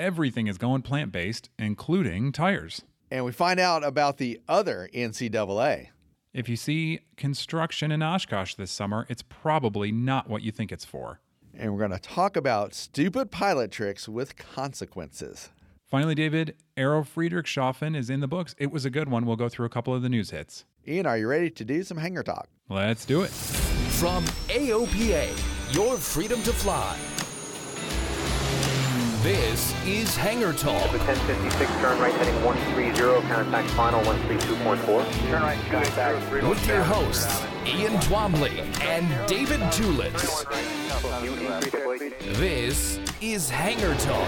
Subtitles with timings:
[0.00, 2.82] everything is going plant based, including tires.
[3.10, 5.88] And we find out about the other NCAA.
[6.32, 10.84] If you see construction in Oshkosh this summer, it's probably not what you think it's
[10.84, 11.20] for.
[11.52, 15.50] And we're going to talk about stupid pilot tricks with consequences.
[15.84, 18.54] Finally, David, Aero Friedrichshafen is in the books.
[18.58, 19.26] It was a good one.
[19.26, 20.64] We'll go through a couple of the news hits.
[20.86, 22.48] Ian, are you ready to do some hangar talk?
[22.68, 23.30] Let's do it.
[23.30, 26.96] From AOPA, your freedom to fly.
[29.22, 30.80] This is Hangar Talk.
[30.92, 35.28] 1056, turn right heading 130, contact final 132.4.
[35.28, 40.46] Turn right, contact With your hosts, Ian Twombly and David Tulis.
[42.38, 44.26] This is Hangar Talk.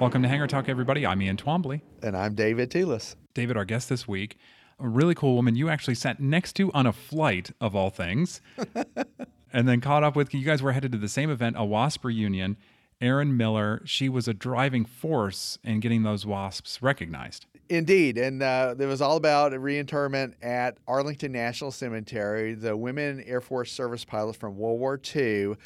[0.00, 1.04] Welcome to Hangar Talk, everybody.
[1.04, 1.80] I'm Ian Twombly.
[2.00, 3.16] And I'm David Tulis.
[3.34, 4.36] David, our guest this week,
[4.78, 8.40] a really cool woman you actually sat next to on a flight, of all things,
[9.52, 10.34] and then caught up with.
[10.34, 12.56] You guys were headed to the same event, a WASP reunion.
[13.00, 17.46] Erin Miller, she was a driving force in getting those WASPs recognized.
[17.68, 18.16] Indeed.
[18.16, 22.54] And uh, it was all about a reinterment at Arlington National Cemetery.
[22.54, 25.56] The women Air Force service pilots from World War II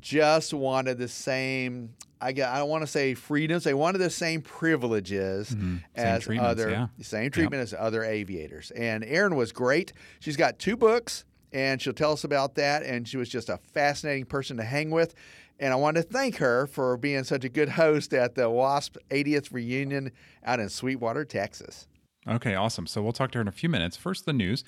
[0.00, 1.90] just wanted the same.
[2.20, 3.64] I get, I don't want to say freedoms.
[3.64, 5.76] They wanted the same privileges Mm-hmm.
[5.96, 6.86] Same as other yeah.
[7.00, 8.70] same treatment as other aviators.
[8.70, 9.92] And Erin was great.
[10.20, 12.82] She's got two books, and she'll tell us about that.
[12.82, 15.14] And she was just a fascinating person to hang with.
[15.58, 18.96] And I want to thank her for being such a good host at the WASP
[19.10, 20.10] 80th reunion
[20.42, 21.86] out in Sweetwater, Texas.
[22.26, 22.86] Okay, awesome.
[22.86, 23.96] So we'll talk to her in a few minutes.
[23.96, 24.64] First, the news.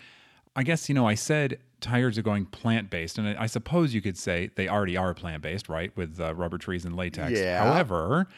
[0.54, 4.02] I guess, you know, I said tires are going plant based, and I suppose you
[4.02, 5.96] could say they already are plant based, right?
[5.96, 7.38] With uh, rubber trees and latex.
[7.38, 7.64] Yeah.
[7.64, 8.28] However,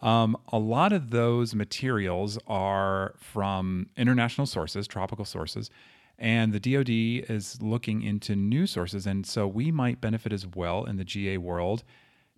[0.00, 5.70] um, a lot of those materials are from international sources, tropical sources,
[6.20, 6.90] and the DoD
[7.30, 9.06] is looking into new sources.
[9.06, 11.82] And so we might benefit as well in the GA world.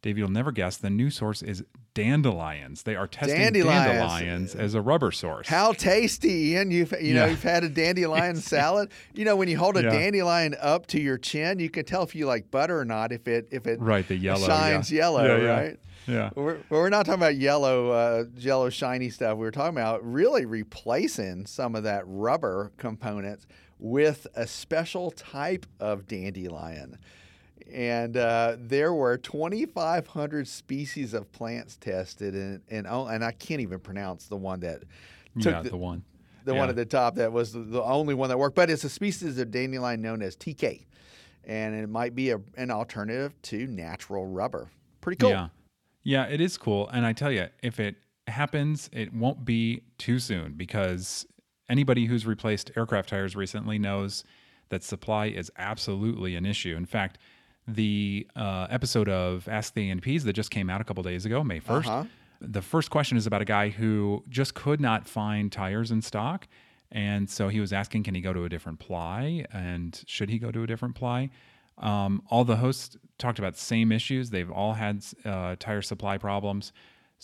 [0.03, 0.77] Dave, you'll never guess.
[0.79, 1.63] The new source is
[1.95, 2.83] dandelions.
[2.83, 3.87] They are testing Dandelions.
[3.87, 5.47] dandelions as a rubber source.
[5.49, 6.71] How tasty, Ian!
[6.73, 7.31] You've you know Yeah.
[7.31, 8.91] you've had a dandelion salad.
[9.15, 9.91] You know when you hold a Yeah.
[9.91, 13.13] dandelion up to your chin, you can tell if you like butter or not.
[13.13, 14.99] If it if it Right, the yellow, shines yeah.
[14.99, 15.79] yellow, right?
[16.09, 16.31] Yeah.
[16.35, 19.39] We're, we're not talking about yellow, uh, yellow shiny stuff.
[19.39, 23.47] We were talking about really replacing some of that rubber components
[23.83, 26.97] with a special type of dandelion.
[27.71, 33.61] And uh, there were 2,500 species of plants tested, and and, oh, and I can't
[33.61, 34.83] even pronounce the one that
[35.41, 36.05] took yeah, the, the one.
[36.45, 36.61] the Yeah.
[36.61, 38.55] one at the top that was the, the only one that worked.
[38.55, 40.87] But it's a species of dandelion known as TK,
[41.45, 44.71] and it might be a, an alternative to natural rubber.
[45.01, 45.31] Pretty cool.
[45.31, 45.49] Yeah.
[46.05, 46.89] Yeah, it is cool.
[46.89, 51.27] And I tell you, if it happens, it won't be too soon because
[51.73, 54.25] anybody who's replaced aircraft tires recently knows
[54.69, 56.77] that supply is absolutely an issue.
[56.77, 57.19] In fact,
[57.67, 61.43] the uh, episode of Ask the A&Ps that just came out a couple days ago,
[61.45, 62.05] May 1st, Uh-huh.
[62.41, 66.47] the first question is about a guy who just could not find tires in stock.
[66.91, 69.45] And so he was asking, can he go to a different ply?
[69.53, 71.31] And should he go to a different ply?
[71.79, 74.29] Um, all the hosts talked about same issues.
[74.31, 76.73] They've all had uh, tire supply problems.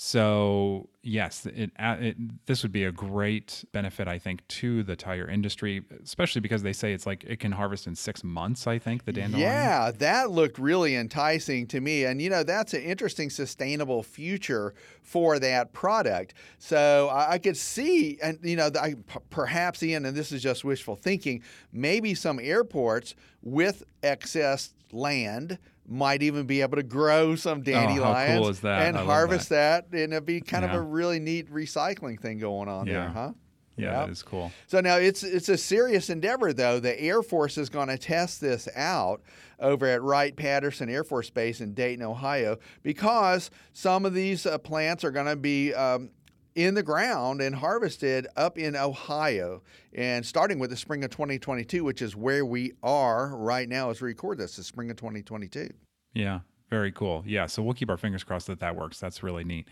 [0.01, 5.29] So yes, it, it this would be a great benefit, I think, to the tire
[5.29, 8.69] industry, especially because they say it's like it can harvest in six months.
[8.69, 9.49] I think the dandelion.
[9.49, 12.05] Yeah, that looked really enticing to me.
[12.05, 14.73] And, you know, that's an interesting, sustainable future
[15.03, 16.35] for that product.
[16.59, 18.95] So I, I could see, and, you know, I,
[19.31, 21.43] perhaps, Ian, and this is just wishful thinking,
[21.73, 28.61] maybe some airports with excess land might even be able to grow some dandelions is
[28.61, 28.83] that?
[28.87, 29.87] and I harvest that.
[29.93, 30.71] And it'd be kind Yeah.
[30.75, 32.93] of a really neat recycling thing going on Yeah.
[32.93, 33.33] there, huh?
[33.77, 34.07] yeah, Yep.
[34.07, 34.53] that is cool.
[34.67, 36.79] So now it's it's a serious endeavor, though.
[36.81, 39.23] The Air Force is going to test this out
[39.61, 44.59] over at Wright Patterson Air Force Base in Dayton, Ohio, because some of these uh,
[44.59, 46.11] plants are going to be um,
[46.59, 49.63] in the ground and harvested up in Ohio.
[49.95, 54.03] And starting with the spring of 2022, which is where we are right now as
[54.03, 55.69] we record this, the spring of 2022.
[56.15, 57.23] Yeah, very cool.
[57.25, 58.99] Yeah, so we'll keep our fingers crossed that that works.
[58.99, 59.69] That's really neat.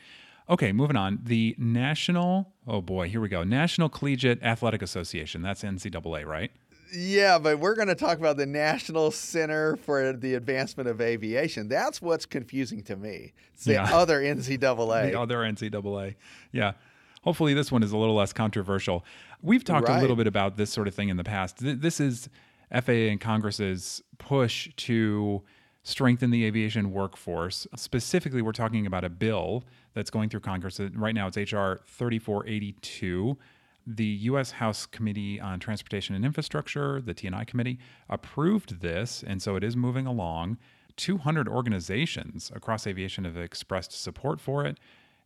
[0.48, 1.18] Okay, moving on.
[1.24, 3.42] The National, oh boy, here we go.
[3.42, 5.42] National Collegiate Athletic Association.
[5.42, 6.52] That's NCAA, right?
[6.92, 11.68] Yeah, but we're going to talk about the National Center for the Advancement of Aviation.
[11.68, 13.32] That's what's confusing to me.
[13.54, 13.94] It's the Yeah.
[13.94, 15.10] other NCAA.
[15.10, 16.14] The other NCAA.
[16.52, 16.72] Yeah.
[17.22, 19.04] Hopefully, this one is a little less controversial.
[19.42, 21.56] We've talked a little bit about this sort of thing in the past.
[21.60, 22.28] This is
[22.70, 25.42] FAA and Congress's push to
[25.82, 27.66] strengthen the aviation workforce.
[27.76, 30.78] Specifically, we're talking about a bill that's going through Congress.
[30.80, 31.80] Right now, it's H.R.
[31.86, 33.36] 3482.
[33.86, 34.52] The U.S.
[34.52, 37.78] House Committee on Transportation and Infrastructure, the T&I Committee,
[38.08, 40.58] approved this, and so it is moving along.
[40.96, 44.78] 200 organizations across aviation have expressed support for it,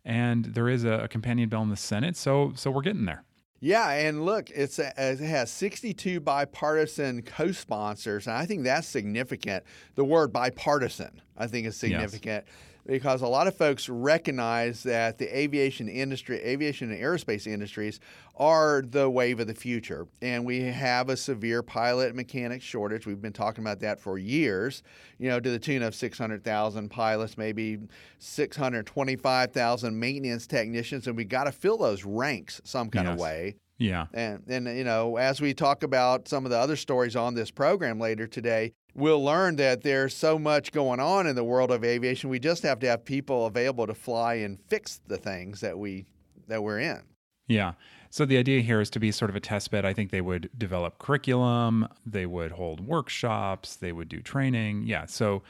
[0.04, 2.16] and there is a, a companion bill in the Senate.
[2.16, 3.24] So, so we're getting there.
[3.62, 9.64] Yeah, and look, it's a, it has 62 bipartisan co-sponsors, and I think that's significant.
[9.96, 12.46] The word bipartisan, I think, is significant
[12.86, 18.00] because a lot of folks recognize that the aviation industry, aviation and aerospace industries,
[18.36, 23.06] are the wave of the future, and we have a severe pilot mechanic shortage.
[23.06, 24.82] We've been talking about that for years,
[25.18, 27.78] you know, to the tune of 600,000 pilots, maybe
[28.18, 33.56] 625,000 maintenance technicians, and we got to fill those ranks some kind of way.
[33.80, 34.06] Yeah.
[34.12, 37.50] And and you know, as we talk about some of the other stories on this
[37.50, 41.84] program later today, we'll learn that there's so much going on in the world of
[41.84, 42.30] aviation.
[42.30, 46.06] We just have to have people available to fly and fix the things that we
[46.48, 47.02] that we're in.
[47.46, 47.72] Yeah.
[48.10, 49.84] So the idea here is to be sort of a test bed.
[49.84, 54.82] I think they would develop curriculum, they would hold workshops, they would do training.
[54.84, 55.06] Yeah.
[55.06, 55.42] So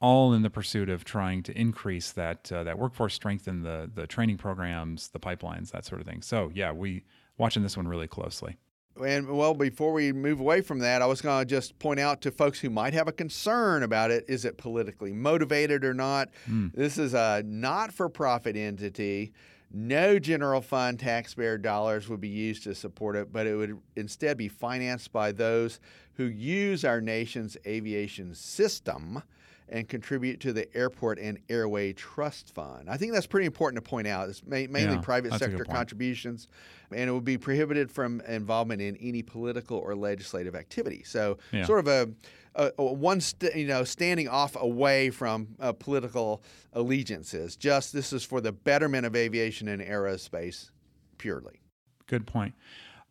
[0.00, 4.06] all in the pursuit of trying to increase that uh, that workforce, strengthen the the
[4.06, 6.22] training programs, the pipelines, that sort of thing.
[6.22, 7.04] So yeah, we
[7.38, 8.56] watching this one really closely.
[9.02, 12.20] And well, before we move away from that, I was going to just point out
[12.22, 16.28] to folks who might have a concern about it is it politically motivated or not?
[16.46, 16.68] Hmm.
[16.74, 19.32] This is a not for profit entity.
[19.72, 24.36] No general fund taxpayer dollars would be used to support it, but it would instead
[24.36, 25.78] be financed by those
[26.14, 29.22] who use our nation's aviation system
[29.70, 32.90] and contribute to the Airport and Airway Trust Fund.
[32.90, 34.28] I think that's pretty important to point out.
[34.28, 36.48] It's ma- mainly Yeah, private that's a good sector contributions,
[36.90, 41.02] and it would be prohibited from involvement in any political or legislative activity.
[41.04, 41.64] So, Yeah.
[41.64, 42.10] sort of a,
[42.56, 46.42] a, a one, st- you know, standing off away from uh, political
[46.72, 47.56] allegiances.
[47.56, 50.70] Just this is for the betterment of aviation and aerospace,
[51.18, 51.60] purely.
[52.08, 52.54] Good point.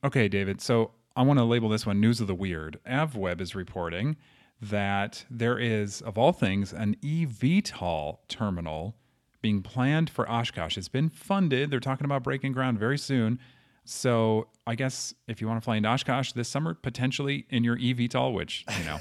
[0.03, 0.59] Okay, David.
[0.59, 2.79] So I want to label this one News of the Weird.
[2.85, 4.17] AvWeb is reporting
[4.61, 8.95] that there is, of all things, an eVTOL terminal
[9.41, 10.77] being planned for Oshkosh.
[10.77, 11.71] It's been funded.
[11.71, 13.39] They're talking about breaking ground very soon.
[13.85, 17.77] So I guess if you want to fly into Oshkosh this summer, potentially in your
[17.77, 18.99] eVTOL, which you know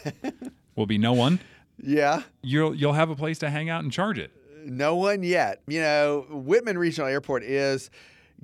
[0.76, 1.40] will be no one,
[1.82, 2.22] Yeah.
[2.42, 4.30] you'll you'll have a place to hang out and charge it.
[4.64, 5.62] No one yet.
[5.66, 7.90] You know, Wittman Regional Airport is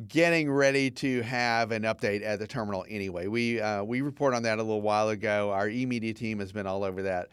[0.08, 3.26] getting ready to have an update at the terminal anyway.
[3.26, 5.50] We uh, we reported on that a little while ago.
[5.52, 7.28] Our e-media team has been all over that.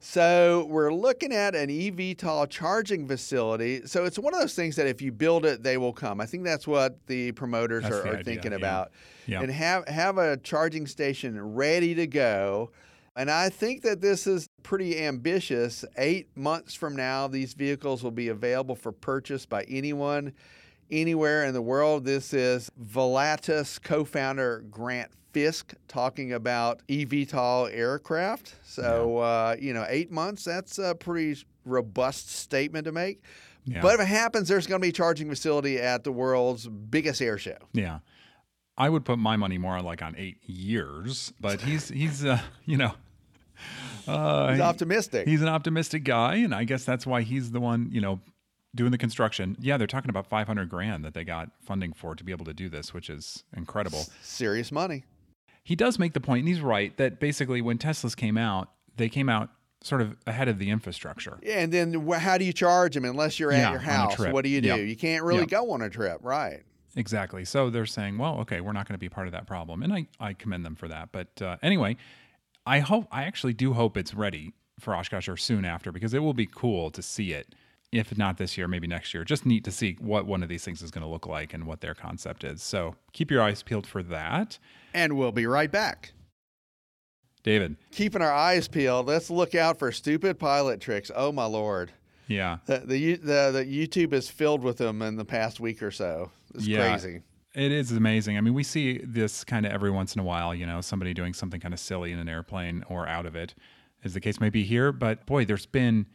[0.00, 3.86] So we're looking at an eVTOL charging facility.
[3.86, 6.20] So it's one of those things that if you build it, they will come.
[6.20, 8.58] I think that's what the promoters That's are, the are thinking yeah.
[8.58, 8.92] about.
[9.26, 9.40] Yeah.
[9.40, 12.70] And have have a charging station ready to go.
[13.16, 15.84] And I think that this is pretty ambitious.
[15.96, 20.32] Eight months from now, these vehicles will be available for purchase by anyone,
[21.00, 22.04] anywhere in the world.
[22.04, 28.54] This is Volatus co founder Grant Fisk talking about eVTOL aircraft.
[28.64, 33.22] So, uh, you know, eight months, that's a pretty robust statement to make.
[33.64, 33.80] Yeah.
[33.80, 37.20] But if it happens, there's going to be a charging facility at the world's biggest
[37.22, 37.56] air show.
[37.72, 38.00] Yeah.
[38.76, 42.76] I would put my money more like on eight years, but he's he's uh, you
[42.76, 42.92] know
[44.06, 45.28] uh, He's he- optimistic.
[45.28, 48.20] He's an optimistic guy, and I guess that's why he's the one you know
[48.74, 49.56] doing the construction.
[49.60, 52.44] Yeah, they're talking about five hundred grand that they got funding for to be able
[52.46, 54.04] to do this, which is incredible.
[54.22, 55.04] Serious money.
[55.62, 59.08] He does make the point, and he's right that basically when Teslas came out, they
[59.08, 59.50] came out
[59.82, 61.38] sort of ahead of the infrastructure.
[61.42, 64.18] Yeah, and then wh- how do you charge them unless you're Yeah, at your house?
[64.18, 64.68] What do you do?
[64.68, 64.78] Yep.
[64.80, 65.48] You can't really Yep.
[65.50, 66.62] go on a trip, right?
[66.96, 67.44] Exactly.
[67.44, 69.92] So they're saying, well, okay, we're not going to be part of that problem, and
[69.92, 71.10] I I commend them for that.
[71.12, 71.96] But uh, anyway,
[72.66, 76.18] I hope I actually do hope it's ready for Oshkosh or soon after because it
[76.20, 77.54] will be cool to see it.
[77.92, 79.22] If not this year, maybe next year.
[79.24, 81.64] Just neat to see what one of these things is going to look like and
[81.64, 82.60] what their concept is.
[82.62, 84.58] So keep your eyes peeled for that,
[84.92, 86.12] And we'll be right back.
[87.42, 87.76] David.
[87.92, 91.10] Keeping our eyes peeled, let's look out for stupid pilot tricks.
[91.14, 91.92] Oh my lord.
[92.26, 92.58] Yeah.
[92.66, 96.30] The, the the the YouTube is filled with them in the past week or so.
[96.54, 96.88] It's Yeah.
[96.96, 97.20] crazy.
[97.54, 98.36] It is amazing.
[98.36, 101.14] I mean, we see this kind of every once in a while, you know, somebody
[101.14, 103.54] doing something kind of silly in an airplane or out of it,
[104.02, 104.90] as the case may be here.
[104.90, 106.06] But boy, there's been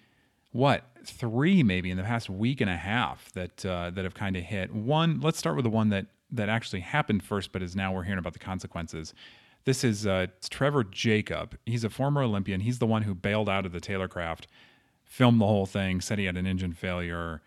[0.51, 4.35] what three maybe in the past week and a half that uh, that have kind
[4.35, 4.73] of hit.
[4.73, 8.03] One, let's start with the one that that actually happened first, but is now we're
[8.03, 9.13] hearing about the consequences.
[9.65, 11.57] This is uh, Trevor Jacob.
[11.65, 12.61] He's a former Olympian.
[12.61, 14.47] He's the one who bailed out of the Taylorcraft,
[15.03, 17.41] filmed the whole thing, said he had an engine failure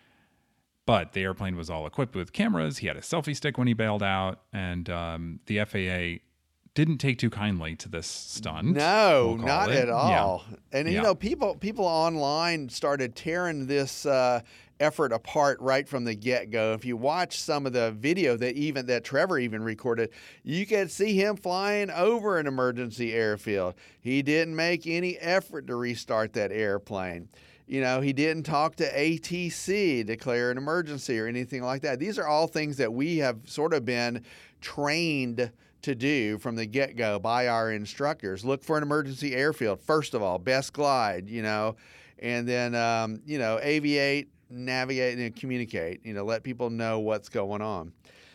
[0.87, 2.79] but the airplane was all equipped with cameras.
[2.79, 6.25] He had a selfie stick when he bailed out, and um, the FAA
[6.75, 8.69] didn't take too kindly to this stunt.
[8.69, 9.77] No, we'll not it.
[9.77, 10.45] at all.
[10.73, 14.41] And you know, people people online started tearing this uh,
[14.81, 16.73] effort apart right from the get go.
[16.73, 20.11] If you watch some of the video that even that Trevor even recorded,
[20.43, 23.75] you could see him flying over an emergency airfield.
[24.01, 27.29] He didn't make any effort to restart that airplane.
[27.67, 31.99] You know, he didn't talk to ATC, declare an emergency or anything like that.
[31.99, 34.25] These are all things that we have sort of been
[34.61, 35.53] trained
[35.83, 38.45] to do from the get go by our instructors.
[38.45, 41.77] Look for an emergency airfield, first of all, best glide, you know,
[42.19, 47.29] and then, um, you know, aviate, navigate, and communicate, you know, let people know what's
[47.29, 47.93] going on.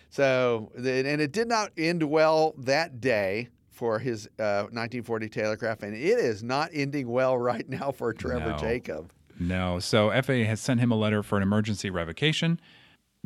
[0.10, 0.86] So, and
[1.22, 6.44] it did not end well that day for his uh, 1940 Taylorcraft, and it is
[6.44, 8.58] not ending well right now for Trevor No.
[8.58, 9.12] Jacob.
[9.40, 9.80] No.
[9.80, 12.60] So FAA has sent him a letter for an emergency revocation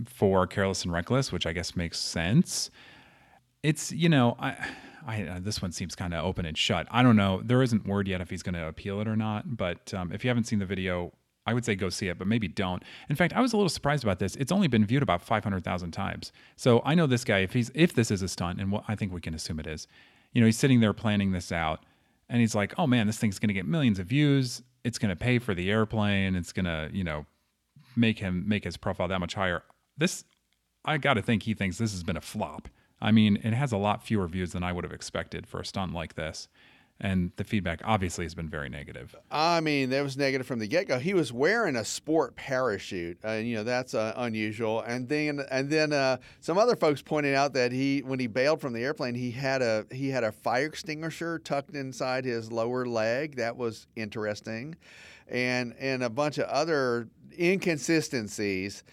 [0.05, 2.69] for careless and reckless, which I guess makes sense.
[3.63, 4.55] It's you know I.
[5.03, 6.85] I, uh, this one seems kind of open and shut.
[6.91, 7.41] I don't know.
[7.43, 9.57] There isn't word yet if he's going to appeal it or not.
[9.57, 11.11] But um, if you haven't seen the video,
[11.45, 12.83] I would say go see it, but maybe don't.
[13.09, 14.35] In fact, I was a little surprised about this.
[14.35, 16.31] It's only been viewed about 500,000 times.
[16.55, 17.39] So I know this guy.
[17.39, 19.67] If he's if this is a stunt, and what I think we can assume it
[19.67, 19.87] is,
[20.33, 21.83] you know, he's sitting there planning this out,
[22.29, 24.61] and he's like, "Oh man, this thing's going to get millions of views.
[24.83, 26.35] It's going to pay for the airplane.
[26.35, 27.25] It's going to, you know,
[27.95, 29.63] make him make his profile that much higher."
[29.97, 30.23] This,
[30.85, 32.69] I got to think he thinks this has been a flop.
[33.01, 35.65] I mean, it has a lot fewer views than I would have expected for a
[35.65, 36.48] stunt like this.
[37.03, 39.15] And the feedback obviously has been very negative.
[39.31, 41.00] I mean, that was negative from the get go.
[41.00, 44.81] He was wearing a sport parachute, and you know that's uh, unusual.
[44.81, 48.62] And then, and then uh, some other folks pointed out that he, when he bailed
[48.62, 52.86] from the airplane, he had a he had a fire extinguisher tucked inside his lower
[52.86, 53.38] leg.
[53.38, 54.75] That was interesting,
[55.27, 58.84] and and a bunch of other inconsistencies.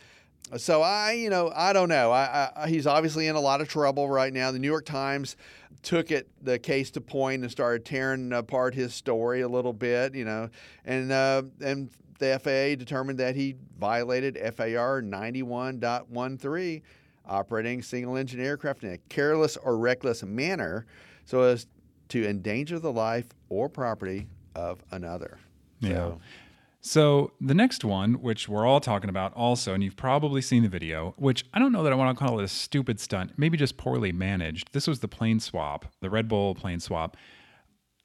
[0.57, 2.11] So I, you know, I don't know.
[2.11, 4.51] I, I, he's obviously in a lot of trouble right now.
[4.51, 5.37] The New York Times
[5.83, 10.15] took it the case to point and started tearing apart his story a little bit,
[10.15, 10.49] you know,
[10.85, 16.83] and uh, and the FAA determined that he violated FAR 91.13,
[17.27, 20.87] operating single engine aircraft in a careless or reckless manner,
[21.25, 21.67] so as
[22.09, 25.39] to endanger the life or property of another.
[25.81, 25.91] Yeah.
[25.91, 26.21] So,
[26.81, 30.69] So the next one, which we're all talking about also, and you've probably seen the
[30.69, 33.57] video, which I don't know that I want to call it a stupid stunt, maybe
[33.57, 34.73] just poorly managed.
[34.73, 37.17] This was the plane swap, the Red Bull plane swap.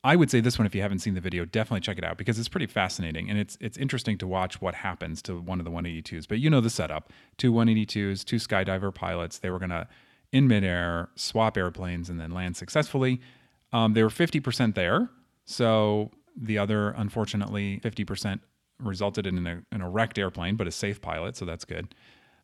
[0.04, 2.18] I would say this one, if you haven't seen the video, definitely check it out
[2.18, 5.66] because it's pretty fascinating and it's it's interesting to watch what happens to one of
[5.66, 6.28] the 182s.
[6.28, 9.38] But you know the setup: two 182s, two skydiver pilots.
[9.40, 9.88] They were gonna
[10.34, 13.22] in midair swap airplanes and then land successfully.
[13.72, 15.10] Um, they were 50% there,
[15.46, 18.40] so the other, unfortunately, 50%
[18.84, 21.94] resulted in a, in a wrecked airplane, but a safe pilot, so that's good.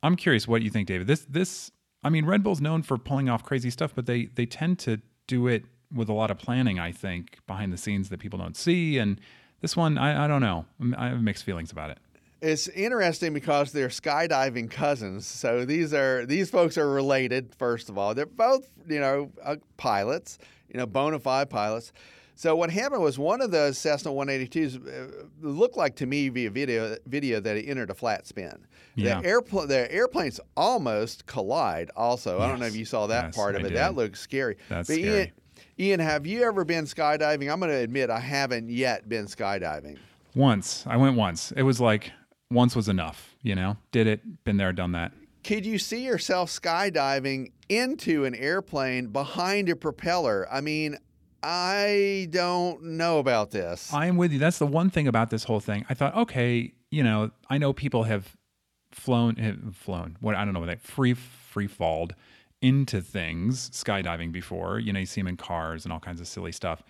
[0.01, 1.07] I'm curious what you think, David.
[1.07, 1.71] This this
[2.03, 5.01] I mean, Red Bull's known for pulling off crazy stuff, but they they tend to
[5.27, 8.55] do it with a lot of planning, I think, behind the scenes that people don't
[8.55, 8.97] see.
[8.97, 9.19] And
[9.61, 10.65] this one, I, I don't know.
[10.97, 11.97] I have mixed feelings about it.
[12.41, 15.27] It's interesting because they're skydiving cousins.
[15.27, 17.53] So these are these folks are related.
[17.55, 20.37] First of all, they're both you know uh, pilots,
[20.69, 21.91] you know bona fide pilots.
[22.39, 26.49] So what happened was one of the Cessna 182s uh, looked like to me via
[26.49, 28.65] video video that it entered a flat spin.
[28.95, 29.19] Yeah.
[29.19, 31.91] The the airplanes almost collide.
[31.97, 33.69] Also, I don't know if you saw that Yes, part of I it.
[33.71, 33.77] did.
[33.77, 34.55] That looks scary.
[34.69, 35.17] That's But scary.
[35.17, 35.31] Ian,
[35.77, 37.51] Ian, have you ever been skydiving?
[37.51, 39.97] I'm going to admit I haven't yet been skydiving.
[40.33, 41.51] Once I went once.
[41.51, 42.13] It was like
[42.49, 43.35] once was enough.
[43.41, 45.11] You know, did it, been there, done that.
[45.43, 50.47] could you see yourself skydiving into an airplane behind a propeller?
[50.49, 50.97] I mean,
[51.41, 53.93] I don't know about this.
[53.93, 54.39] I am with you.
[54.39, 55.85] That's the one thing about this whole thing.
[55.89, 58.35] I thought, okay, you know, I know people have
[58.91, 60.17] flown, have flown.
[60.19, 62.13] What I don't know what they free free falled
[62.61, 64.79] into things skydiving before.
[64.79, 66.83] You know, you see them in cars and all kinds of silly stuff.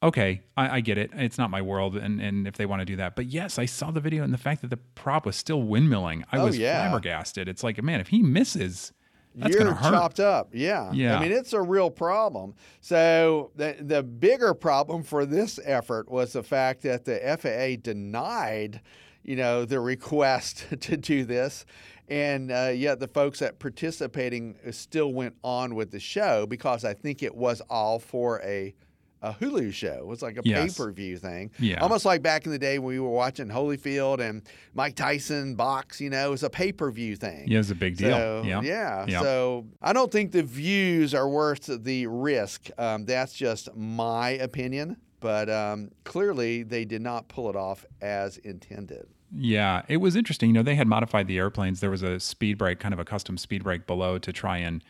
[0.00, 1.10] Okay, I, I get it.
[1.14, 3.64] It's not my world, and and if they want to do that, but yes, I
[3.64, 6.56] saw the video and the fact that the prop was still windmilling, I Oh, was
[6.56, 6.88] yeah.
[6.88, 7.48] flabbergasted.
[7.48, 8.92] It's like, man, if he misses,
[9.34, 10.50] that's You're chopped up.
[10.52, 10.90] Yeah.
[10.92, 11.18] Yeah.
[11.18, 12.54] I mean, it's a real problem.
[12.80, 18.80] So the the bigger problem for this effort was the fact that the FAA denied,
[19.22, 21.64] you know, the request to do this.
[22.08, 26.94] And uh, yet the folks that participating still went on with the show because I
[26.94, 28.74] think it was all for a
[29.22, 29.94] a Hulu show.
[29.94, 30.76] It was like a Yes.
[30.76, 31.50] pay per view thing.
[31.58, 31.80] Yeah.
[31.80, 34.42] Almost like back in the day when we were watching Holyfield and
[34.74, 37.44] Mike Tyson box, you know, it was a pay per view thing.
[37.48, 38.10] Yeah, it was a big deal.
[38.10, 38.60] So, yeah.
[38.62, 39.04] yeah.
[39.08, 39.20] Yeah.
[39.20, 42.68] So I don't think the views are worth the risk.
[42.78, 44.96] Um, that's just my opinion.
[45.20, 49.08] But um, clearly, they did not pull it off as intended.
[49.36, 50.50] Yeah, it was interesting.
[50.50, 51.80] You know, they had modified the airplanes.
[51.80, 54.82] There was a speed brake, kind of a custom speed brake below to try and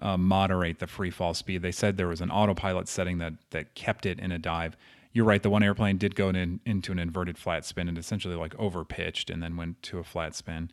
[0.00, 1.62] uh, moderate the free fall speed.
[1.62, 4.76] They said there was an autopilot setting that that kept it in a dive.
[5.12, 5.42] You're right.
[5.42, 8.84] The one airplane did go in, into an inverted flat spin and essentially like over
[8.84, 10.70] pitched and then went to a flat spin.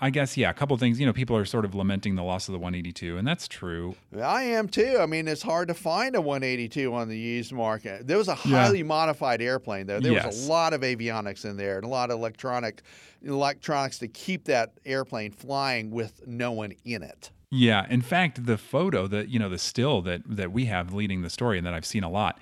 [0.00, 0.98] I guess yeah, a couple things.
[0.98, 3.94] You know, people are sort of lamenting the loss of the 182, and that's true.
[4.20, 4.96] I am too.
[4.98, 8.06] I mean, it's hard to find a 182 on the used market.
[8.06, 8.64] There was a Yeah.
[8.64, 10.00] highly modified airplane, though.
[10.00, 12.82] There was a lot of avionics in there and a lot of electronic
[13.22, 17.30] electronics to keep that airplane flying with no one in it.
[17.56, 21.22] Yeah, in fact, the photo that you know the still that that we have leading
[21.22, 22.38] the story and that I've seen a lot,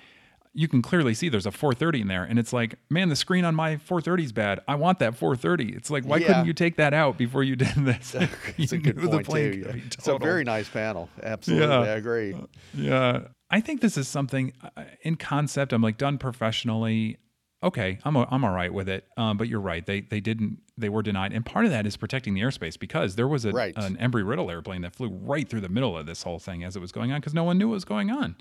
[0.53, 3.43] you can clearly see there's a 430 in there, and it's like, man, the screen
[3.45, 4.59] on my 430 is bad.
[4.67, 5.75] I want that 430.
[5.75, 6.27] It's like, why Yeah.
[6.27, 8.15] couldn't you take that out before you did this?
[8.57, 9.63] It's a good point too.
[9.73, 11.09] be It's a very nice panel.
[11.21, 11.79] Absolutely, Yeah.
[11.81, 12.35] I agree.
[12.73, 13.19] Yeah,
[13.51, 15.73] I think this is something uh, in concept.
[15.73, 17.17] I'm like done professionally.
[17.63, 19.07] Okay, I'm i I'm all right with it.
[19.15, 19.85] Um, but you're right.
[19.85, 23.15] They they didn't they were denied, and part of that is protecting the airspace because
[23.15, 23.73] there was a, Right.
[23.77, 26.75] an Embry Riddle airplane that flew right through the middle of this whole thing as
[26.75, 28.35] it was going on because no one knew what was going on.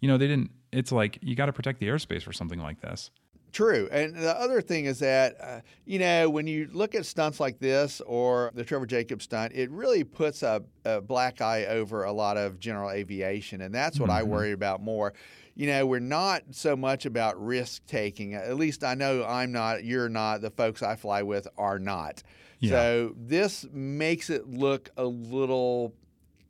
[0.00, 0.50] You know, they didn't.
[0.72, 3.10] It's like you got to protect the airspace for something like this.
[3.52, 3.86] True.
[3.92, 7.58] And the other thing is that, uh, you know, when you look at stunts like
[7.58, 12.12] this or the Trevor Jacobs stunt, it really puts a, a black eye over a
[12.12, 13.60] lot of general aviation.
[13.60, 15.12] And that's what I worry about more.
[15.54, 18.34] You know, we're not so much about risk taking.
[18.34, 22.22] At least I know I'm not, you're not, the folks I fly with are not.
[22.58, 22.70] Yeah.
[22.70, 25.94] So this makes it look a little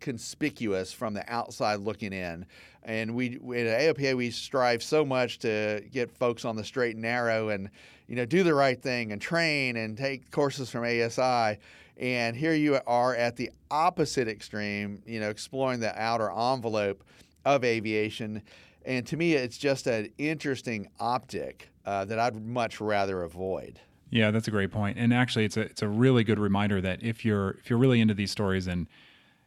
[0.01, 2.45] conspicuous from the outside looking in.
[2.83, 6.95] And we we- at AOPA we strive so much to get folks on the straight
[6.95, 7.71] and narrow and
[8.09, 11.59] you know do the right thing and train and take courses from ASI.
[11.97, 17.05] And here you are at the opposite extreme, you know, exploring the outer envelope
[17.45, 18.43] of aviation.
[18.85, 23.81] And to me, it's just an interesting optic uh, that I'd much rather avoid.
[24.11, 24.99] Yeah, that's a great point.
[24.99, 28.01] And actually, it's a it's a really good reminder that if you're if you're really
[28.01, 28.87] into these stories and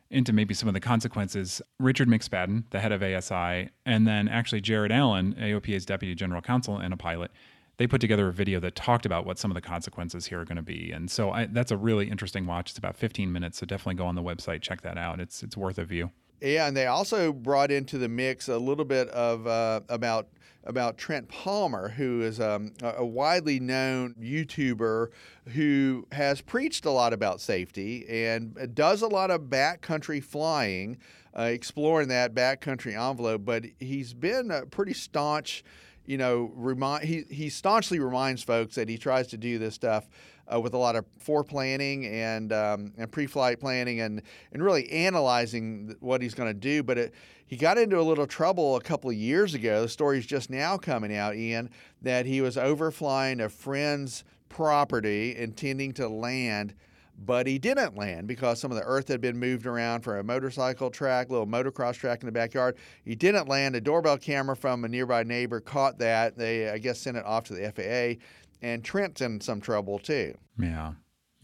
[0.10, 4.62] into maybe some of the consequences, Richard McSpadden, the head of ASI, and then actually
[4.62, 7.32] Jared Allen, AOPA's deputy general counsel and a pilot,
[7.78, 10.46] they put together a video that talked about what some of the consequences here are
[10.46, 10.92] going to be.
[10.92, 12.72] And so I, that's a really interesting watch.
[12.72, 15.20] It's about 15 minutes, so definitely go on the website, check that out.
[15.20, 16.12] It's it's worth a view.
[16.42, 20.28] Yeah, and they also brought into the mix a little bit of uh, about
[20.66, 25.10] about Trent Palmer, who is um, a widely known YouTuber
[25.50, 30.98] who has preached a lot about safety and does a lot of backcountry flying,
[31.38, 33.46] uh, exploring that backcountry envelope.
[33.46, 35.64] But he's been a pretty staunch
[36.06, 40.08] you know, remind he he staunchly reminds folks that he tries to do this stuff
[40.54, 45.96] uh, with a lot of foreplanning and um, and pre-flight planning and and really analyzing
[46.00, 46.84] what he's going to do.
[46.84, 47.14] But it,
[47.48, 49.82] he got into a little trouble a couple of years ago.
[49.82, 51.70] The story's just now coming out, Ian,
[52.02, 56.74] that he was overflying a friend's property, intending to land.
[57.18, 60.24] But he didn't land because some of the earth had been moved around for a
[60.24, 62.76] motorcycle track, little motocross track in the backyard.
[63.06, 63.74] He didn't land.
[63.76, 66.38] A doorbell camera from a nearby neighbor caught that.
[66.38, 68.22] They, I guess, sent it off to the FAA.
[68.66, 70.36] And Trent's in some trouble too.
[70.60, 70.94] Yeah,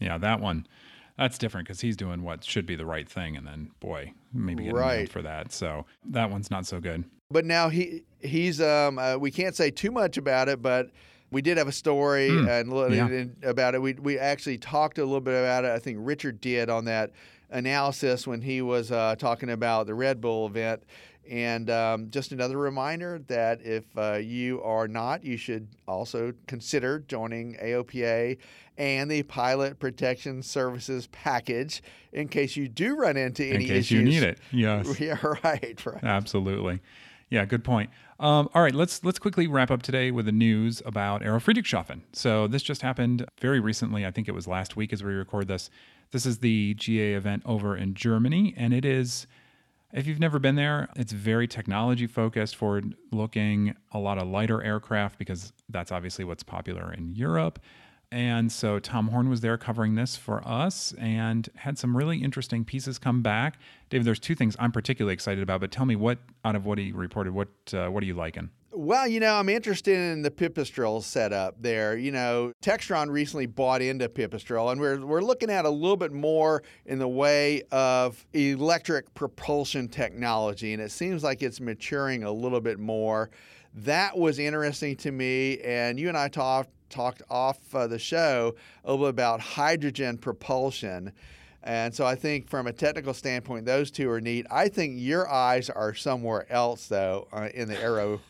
[0.00, 0.66] yeah, that one.
[1.16, 4.64] That's different because he's doing what should be the right thing, and then boy, maybe
[4.64, 5.08] getting Right.
[5.08, 5.52] for that.
[5.52, 7.04] So that one's not so good.
[7.30, 10.90] But now he he's um uh, we can't say too much about it, but
[11.30, 12.48] we did have a story Hmm.
[12.48, 13.06] and, Yeah.
[13.06, 13.82] and about it.
[13.82, 15.70] We we actually talked a little bit about it.
[15.70, 17.12] I think Richard did on that
[17.50, 20.82] analysis when he was uh, talking about the Red Bull event.
[21.30, 26.98] And um, just another reminder that if uh, you are not, you should also consider
[27.00, 28.38] joining AOPA
[28.76, 31.82] and the Pilot Protection Services package
[32.12, 33.98] in case you do run into In any case issues.
[33.98, 34.98] you need it, yes.
[35.00, 36.02] Yeah, right, right.
[36.04, 36.80] Absolutely.
[37.30, 37.90] Yeah, good point.
[38.20, 42.02] Um, all right, let's let's quickly wrap up today with the news about Aero Friedrichshafen.
[42.12, 44.04] So this just happened very recently.
[44.04, 45.70] I think it was last week as we record this.
[46.10, 49.26] This is the GA event over in Germany, and it is.
[49.92, 54.62] If you've never been there, it's very technology focused, forward looking, a lot of lighter
[54.62, 57.58] aircraft because that's obviously what's popular in Europe.
[58.10, 62.64] And so Tom Horn was there covering this for us and had some really interesting
[62.64, 63.58] pieces come back.
[63.90, 66.78] David, there's two things I'm particularly excited about, but tell me what out of what
[66.78, 68.50] he reported, what uh, what are you liking?
[68.74, 71.94] Well, you know, I'm interested in the Pipistrel setup there.
[71.94, 76.10] You know, Textron recently bought into Pipistrel, and we're, we're looking at a little bit
[76.10, 82.32] more in the way of electric propulsion technology, and it seems like it's maturing a
[82.32, 83.28] little bit more.
[83.74, 88.54] That was interesting to me, and you and I talked talked off uh, the show
[88.84, 91.12] a little bit about hydrogen propulsion.
[91.64, 94.46] And so I think from a technical standpoint, those two are neat.
[94.50, 98.20] I think your eyes are somewhere else, though, uh, in the aero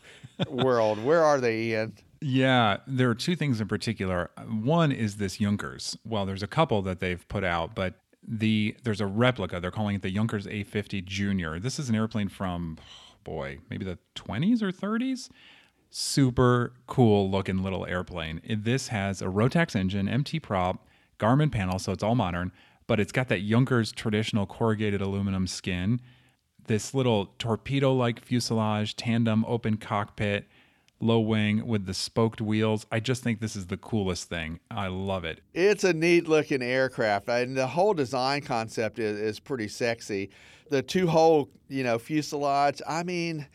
[0.49, 1.03] world.
[1.03, 1.93] Where are they, Ian?
[2.21, 4.31] Yeah, there are two things in particular.
[4.47, 5.97] One is this Junkers.
[6.05, 9.59] Well, there's a couple that they've put out, but the there's a replica.
[9.59, 11.59] They're calling it the Junkers A50 Junior.
[11.59, 12.77] This is an airplane from
[13.23, 15.29] boy, maybe the 20s or 30s.
[15.89, 18.41] Super cool looking little airplane.
[18.49, 20.87] This has a Rotax engine, MT prop,
[21.19, 22.51] Garmin panel, so it's all modern,
[22.87, 26.01] but it's got that Junkers traditional corrugated aluminum skin
[26.67, 30.47] this little torpedo like fuselage, tandem open cockpit,
[30.99, 32.85] low wing with the spoked wheels.
[32.91, 34.59] I just think this is the coolest thing.
[34.71, 35.41] I love it.
[35.53, 40.29] It's a neat looking aircraft, and the whole design concept is, is pretty sexy.
[40.69, 42.81] The two hole, you know, fuselage.
[42.87, 43.45] I mean,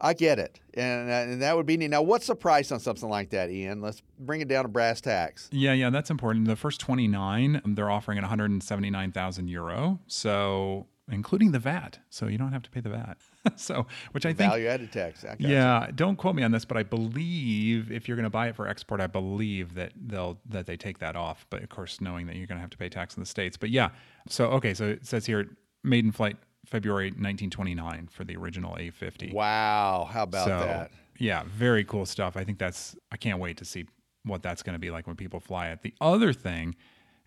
[0.00, 1.88] I get it, and, and that would be neat.
[1.88, 3.80] Now, what's the price on something like that, Ian?
[3.80, 5.48] Let's bring it down to brass tacks.
[5.52, 6.46] Yeah, yeah, that's important.
[6.46, 10.00] The first 29, they're offering at 179,000 euro.
[10.06, 11.98] So including the VAT.
[12.10, 13.16] So you don't have to pay the VAT.
[13.56, 15.24] so, which I think value added tax.
[15.38, 18.56] Yeah, don't quote me on this, but I believe if you're going to buy it
[18.56, 21.46] for export, I believe that they'll that they take that off.
[21.50, 23.56] But of course, knowing that you're going to have to pay tax in the states.
[23.56, 23.90] But yeah,
[24.28, 29.32] so okay, so it says here maiden flight February 1929 for the original A50.
[29.32, 30.90] Wow, how about so, that?
[31.18, 32.36] Yeah, very cool stuff.
[32.36, 33.86] I think that's I can't wait to see
[34.24, 35.82] what that's going to be like when people fly it.
[35.82, 36.74] The other thing,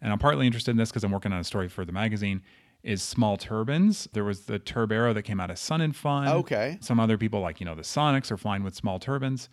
[0.01, 2.41] and I'm partly interested in this because I'm working on a story for the magazine
[2.83, 4.07] is small turbines.
[4.13, 6.27] There was the Turbero that came out of Sun and Fun.
[6.27, 6.77] Okay.
[6.81, 9.49] Some other people, like, you know, the Sonex are flying with small turbines.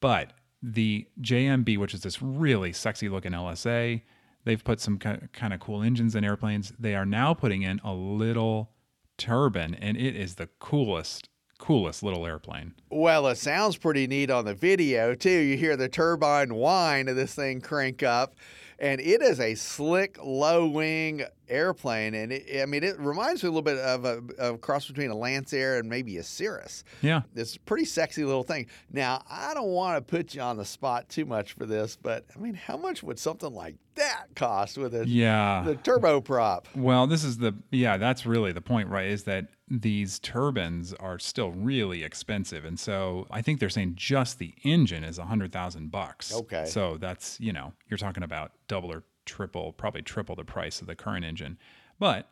[0.00, 4.02] But the JMB, which is this really sexy looking LSA,
[4.44, 6.72] they've put some kind of cool engines in airplanes.
[6.78, 8.70] They are now putting in a little
[9.18, 12.72] turbine, and it is the coolest coolest little airplane.
[12.88, 15.28] Well, it sounds pretty neat on the video too.
[15.28, 18.34] You hear the turbine whine of this thing crank up
[18.80, 22.14] and it is a slick, low wing airplane.
[22.14, 24.86] And it, I mean, it reminds me a little bit of a, of a cross
[24.86, 26.84] between a Lancair and maybe a Cirrus.
[27.02, 27.22] Yeah.
[27.34, 28.66] It's a pretty sexy little thing.
[28.90, 32.24] Now, I don't want to put you on the spot too much for this, but
[32.34, 35.62] I mean, how much would something like that cost with a yeah.
[35.66, 36.64] the turboprop?
[36.74, 39.08] Well, this is the, yeah, that's really the point, right?
[39.08, 42.64] Is that these turbines are still really expensive.
[42.64, 46.34] And so I think they're saying just the engine is a hundred thousand bucks.
[46.34, 46.64] Okay.
[46.66, 50.88] So that's, you know, you're talking about double or triple, probably triple the price of
[50.88, 51.56] the current engine.
[52.00, 52.28] But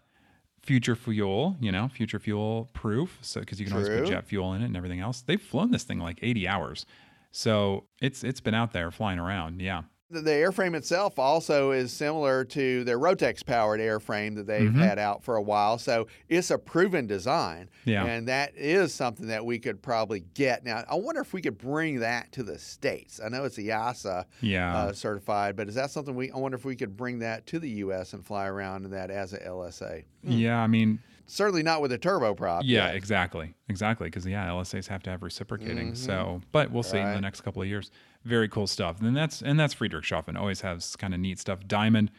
[0.62, 3.18] future fuel, you know, future fuel proof.
[3.22, 3.84] So because you can True.
[3.84, 5.20] always put jet fuel in it and everything else.
[5.20, 6.86] They've flown this thing like 80 hours.
[7.30, 9.60] So it's it's been out there flying around.
[9.60, 9.82] Yeah.
[10.10, 14.76] The airframe itself also is similar to their Rotax powered airframe that they've Mhm.
[14.82, 15.76] had out for a while.
[15.76, 17.68] So it's a proven design.
[17.84, 18.06] Yeah.
[18.06, 20.64] And that is something that we could probably get.
[20.64, 23.20] Now, I wonder if we could bring that to the States.
[23.22, 24.74] I know it's EASA Yeah.
[24.74, 27.58] uh, certified, but is that something we, I wonder if we could bring that to
[27.58, 28.14] the U.S.
[28.14, 30.04] and fly around in that as a LSA?
[30.22, 30.58] yeah.
[30.58, 32.62] I mean, Certainly not with a turboprop.
[32.64, 32.94] Yeah, yet.
[32.96, 34.06] exactly, exactly.
[34.06, 35.92] Because yeah, LSAs have to have reciprocating.
[35.92, 35.96] Mhm.
[35.98, 37.90] So, but we'll see in the next couple of years.
[38.24, 39.00] Very cool stuff.
[39.00, 41.60] And that's and that's Friedrichshafen always has kind of neat stuff.
[41.66, 42.10] Diamond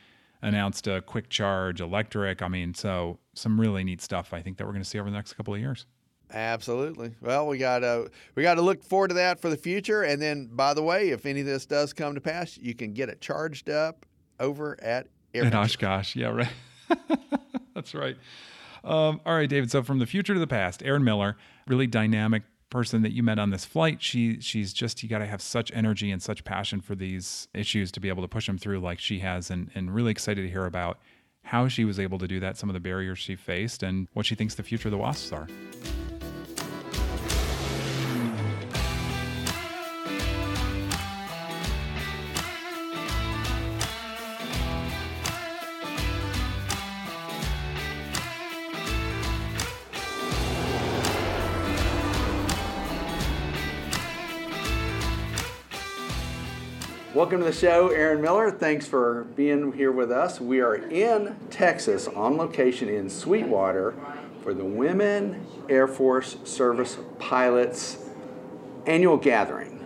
[0.41, 2.41] announced a quick charge electric.
[2.41, 4.33] I mean, so some really neat stuff.
[4.33, 5.85] I think that we're going to see over the next couple of years.
[6.31, 7.15] Absolutely.
[7.21, 10.03] Well, we got to we got to look forward to that for the future.
[10.03, 12.93] And then, by the way, if any of this does come to pass, you can
[12.93, 14.05] get it charged up
[14.39, 15.59] over at Air Ventures.
[15.59, 16.49] Oshkosh, yeah, right.
[17.75, 18.15] that's right.
[18.83, 19.71] Um, all right, David.
[19.71, 21.35] So from the future to the past, Erin Miller,
[21.67, 24.01] really dynamic person that you met on this flight.
[24.01, 27.91] She she's just you got to have such energy and such passion for these issues
[27.93, 30.49] to be able to push them through like she has, and and really excited to
[30.49, 30.99] hear about
[31.43, 34.25] how she was able to do that, some of the barriers she faced, and what
[34.25, 35.47] she thinks the future of the wasps are.
[57.19, 58.49] Welcome to the show, Erin Miller.
[58.49, 60.39] Thanks for being here with us.
[60.39, 63.93] We are in Texas on location in Sweetwater
[64.41, 67.97] for the Women Air Force Service Pilots
[68.85, 69.85] annual gathering.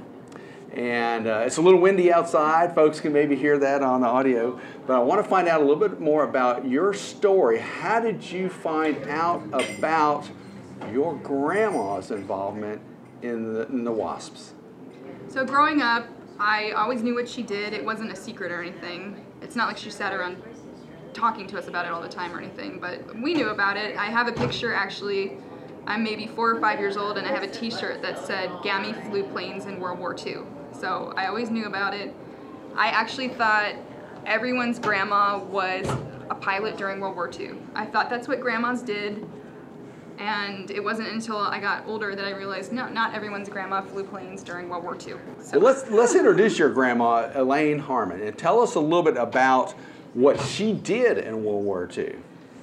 [0.73, 2.75] And uh, it's a little windy outside.
[2.75, 4.61] Folks can maybe hear that on the audio.
[4.85, 7.57] But I want to find out a little bit more about your story.
[7.57, 10.29] How did you find out about
[10.91, 12.79] your grandma's involvement
[13.23, 14.51] in the, in the WASPs?
[15.29, 16.05] So growing up,
[16.39, 17.73] I always knew what she did.
[17.73, 19.23] It wasn't a secret or anything.
[19.41, 20.41] It's not like she sat around
[21.13, 23.95] talking to us about it all the time or anything, but we knew about it.
[23.97, 25.37] I have a picture actually.
[25.85, 28.93] I'm maybe four or five years old, and I have a T-shirt that said "Gammy
[28.93, 30.37] flew planes in World War II."
[30.71, 32.15] So I always knew about it.
[32.75, 33.75] I actually thought
[34.25, 35.85] everyone's grandma was
[36.29, 37.55] a pilot during World War II.
[37.75, 39.27] I thought that's what grandmas did.
[40.23, 44.05] And it wasn't until I got older that I realized no, not everyone's grandma flew
[44.05, 45.15] planes during World War II.
[45.41, 49.71] So let's let's introduce your grandma, Elaine Harmon, and tell us a little bit about
[50.13, 52.15] what she did in World War II.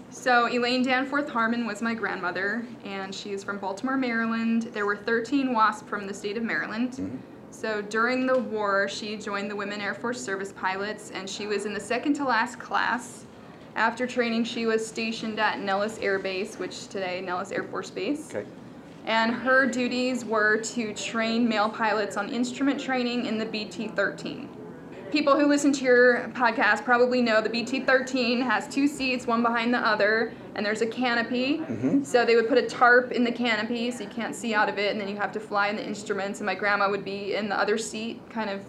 [0.09, 4.63] So Elaine Danforth Harmon was my grandmother, and she's from Baltimore, Maryland.
[4.73, 6.93] There were 13 WASP from the state of Maryland.
[6.93, 7.17] Mm-hmm.
[7.51, 11.67] So during the war, she joined the Women Air Force Service Pilots, and she was
[11.67, 13.27] in the second to last class.
[13.77, 18.35] After training, she was stationed at Nellis Air Base, which today Nellis Air Force Base.
[18.35, 18.47] Okay.
[19.07, 24.49] And her duties were to train male pilots on instrument training in the BT 13.
[25.11, 29.43] People who listen to your podcast probably know the BT 13 has two seats, one
[29.43, 31.59] behind the other, and there's a canopy.
[31.59, 32.05] Mm-hmm.
[32.05, 34.79] So they would put a tarp in the canopy so you can't see out of
[34.79, 36.39] it, and then you have to fly in the instruments.
[36.41, 38.63] And my grandma would be in the other seat, kind of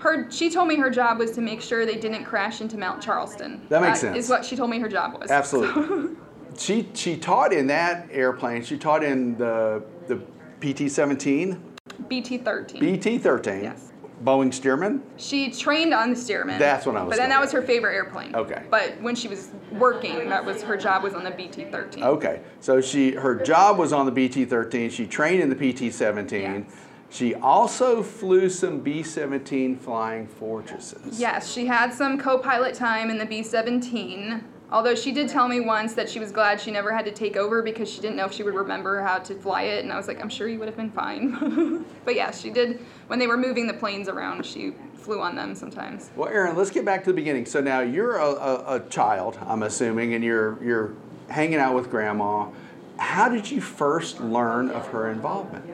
[0.00, 3.02] her she told me her job was to make sure they didn't crash into Mount
[3.02, 3.60] Charleston.
[3.68, 4.16] That makes sense.
[4.16, 5.30] Is what she told me her job was.
[5.30, 6.16] Absolutely.
[6.58, 8.64] she she taught in that airplane.
[8.64, 10.20] She taught in the the
[10.60, 11.62] PT seventeen.
[12.08, 12.80] BT thirteen.
[12.80, 13.64] BT thirteen.
[13.64, 13.92] Yes.
[14.24, 15.00] Boeing Stearman?
[15.16, 16.58] She trained on the Stearman.
[16.58, 17.10] That's what I was.
[17.10, 18.34] But then that was her favorite airplane.
[18.34, 18.64] Okay.
[18.70, 22.02] But when she was working, that was her job was on the BT-13.
[22.02, 24.90] Okay, so she her job was on the BT-13.
[24.90, 26.30] She trained in the PT-17.
[26.32, 26.64] Yes.
[27.10, 31.20] She also flew some B 17 Flying Fortresses.
[31.20, 34.44] Yes, she had some co pilot time in the B 17.
[34.72, 37.36] Although she did tell me once that she was glad she never had to take
[37.36, 39.82] over because she didn't know if she would remember how to fly it.
[39.82, 41.84] And I was like, I'm sure you would have been fine.
[42.04, 42.80] but yeah, she did.
[43.08, 46.10] When they were moving the planes around, she flew on them sometimes.
[46.14, 47.46] Well, Erin, let's get back to the beginning.
[47.46, 50.94] So now you're a, a, a child, I'm assuming, and you're, you're
[51.28, 52.48] hanging out with grandma.
[52.96, 55.64] How did you first learn of her involvement?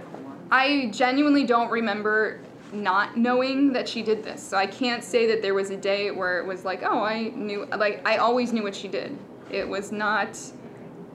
[0.51, 2.41] I genuinely don't remember
[2.73, 4.43] not knowing that she did this.
[4.43, 7.29] So I can't say that there was a day where it was like, oh, I
[7.35, 9.17] knew, like, I always knew what she did.
[9.51, 10.39] It was not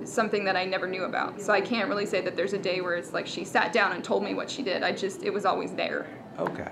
[0.03, 1.39] something that I never knew about.
[1.41, 3.91] So I can't really say that there's a day where it's like she sat down
[3.91, 4.83] and told me what she did.
[4.83, 6.07] I just, it was always there.
[6.39, 6.71] Okay.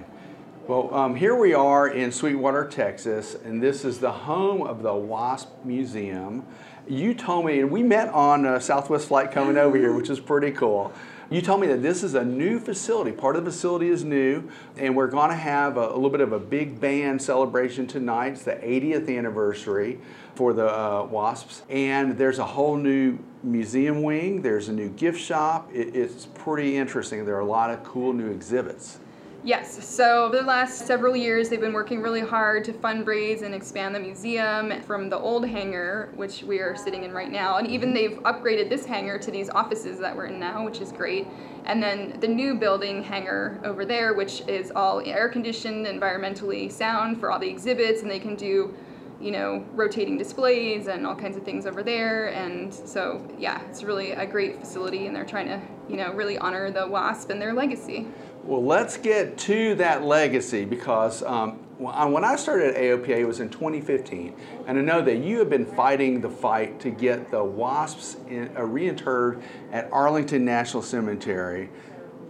[0.67, 4.93] Well, um, here we are in Sweetwater, Texas, and this is the home of the
[4.93, 6.45] WASP Museum.
[6.87, 10.19] You told me, and we met on a Southwest flight coming over here, which is
[10.19, 10.93] pretty cool.
[11.31, 13.11] You told me that this is a new facility.
[13.11, 16.21] Part of the facility is new, and we're going to have a, a little bit
[16.21, 18.33] of a big band celebration tonight.
[18.33, 19.99] It's the 80th anniversary
[20.33, 24.41] for the uh, WASPs, and there's a whole new museum wing.
[24.41, 25.69] There's a new gift shop.
[25.71, 27.25] It, it's pretty interesting.
[27.25, 28.97] There are a lot of cool new exhibits.
[29.41, 33.55] Yes, so over the last several years, they've been working really hard to fundraise and
[33.55, 37.65] expand the museum from the old hangar, which we are sitting in right now, and
[37.65, 41.25] even they've upgraded this hangar to these offices that we're in now, which is great.
[41.63, 47.17] And then the new building hangar over there, which is all air conditioned, environmentally sound
[47.17, 48.75] for all the exhibits, and they can do
[49.21, 52.27] you know, rotating displays and all kinds of things over there.
[52.27, 56.37] And so, yeah, it's really a great facility, and they're trying to, you know, really
[56.37, 58.07] honor the WASP and their legacy.
[58.49, 63.49] Well, let's get to that legacy because um, when I started AOPA, it was in
[63.49, 64.35] 2015,
[64.65, 68.47] and I know that you have been fighting the fight to get the wasps in,
[68.57, 71.69] uh, reinterred at Arlington National Cemetery.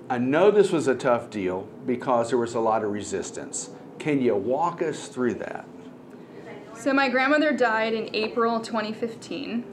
[0.09, 3.69] I know this was a tough deal because there was a lot of resistance.
[3.97, 5.65] Can you walk us through that?
[6.75, 9.63] So, my grandmother died in April 2015.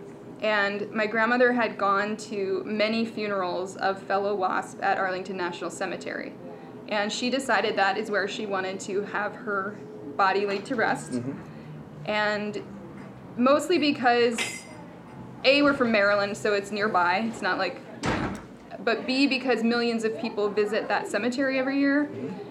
[0.46, 6.34] And my grandmother had gone to many funerals of fellow WASP at Arlington National Cemetery.
[6.86, 9.76] And she decided that is where she wanted to have her
[10.16, 11.10] body laid to rest.
[11.10, 11.32] Mm-hmm.
[12.08, 12.62] And
[13.36, 14.38] mostly because
[15.42, 17.28] A, we're from Maryland, so it's nearby.
[17.28, 18.32] It's not like, you know,
[18.84, 22.08] but B, because millions of people visit that cemetery every year.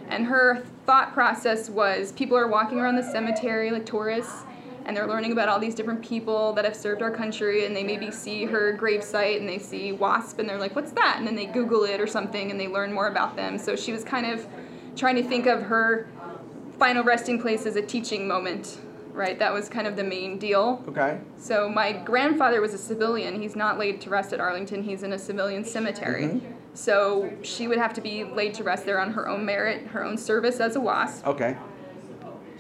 [0.10, 4.44] And her thought process was people are walking around the cemetery like tourists
[4.86, 7.84] and they're learning about all these different people that have served our country and they
[7.84, 11.16] maybe see her gravesite and they see wasp and they're like what's that?
[11.18, 13.58] And then they google it or something and they learn more about them.
[13.58, 14.46] So she was kind of
[14.96, 16.08] trying to think of her
[16.80, 18.80] final resting place as a teaching moment
[19.16, 19.40] right?
[19.40, 20.84] That was kind of the main deal.
[20.90, 21.22] Okay.
[21.38, 23.42] So my grandfather was a civilian.
[23.42, 24.84] He's not laid to rest at arlington.
[24.84, 26.26] He's in a civilian cemetery.
[26.26, 26.52] Mm-hmm.
[26.74, 30.04] so she would have to be laid to rest there on her own merit her
[30.04, 31.26] own service as a wasp.
[31.26, 31.56] Okay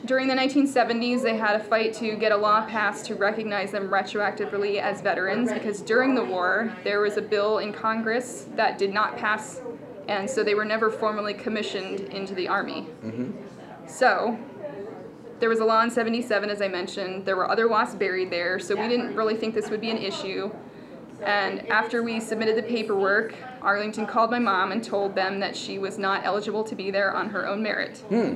[0.06, 3.90] during the 1970s, they had a fight to get a law passed to recognize them
[3.90, 8.94] retroactively as veterans because during the war, there was a bill in Congress that did
[8.94, 9.62] not pass
[10.08, 12.88] and so they were never formally commissioned into the Army.
[13.04, 13.32] Mm-hmm.
[13.88, 14.38] So
[15.40, 17.26] there was a law in 77, as I mentioned.
[17.26, 19.98] There were other WASP buried there, so we didn't really think this would be an
[19.98, 20.52] issue.
[21.24, 25.80] And after we submitted the paperwork, Arlington called my mom and told them that she
[25.80, 27.98] was not eligible to be there on her own merit.
[28.10, 28.36] Hmm.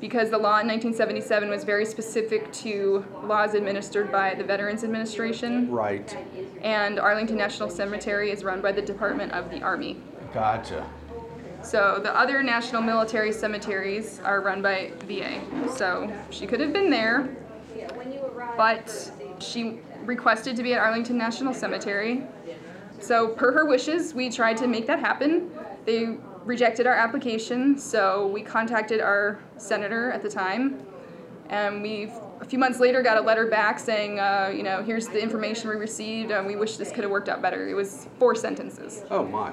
[0.00, 5.70] Because the law in 1977 was very specific to laws administered by the Veterans Administration,
[5.70, 6.16] Right.
[6.62, 10.00] and Arlington National Cemetery is run by the Department of the Army.
[10.32, 10.88] Gotcha.
[11.62, 15.42] So the other national military cemeteries are run by VA.
[15.76, 17.28] So she could have been there,
[18.56, 22.22] but she requested to be at Arlington National Cemetery.
[23.00, 25.50] So per her wishes, we tried to make that happen.
[25.84, 30.82] They rejected our application, so we contacted our senator at the time,
[31.48, 35.08] and we a few months later got a letter back saying, uh, you know, here's
[35.08, 37.68] the information we received, and we wish this could have worked out better.
[37.68, 39.04] It was four sentences.
[39.10, 39.52] Oh my.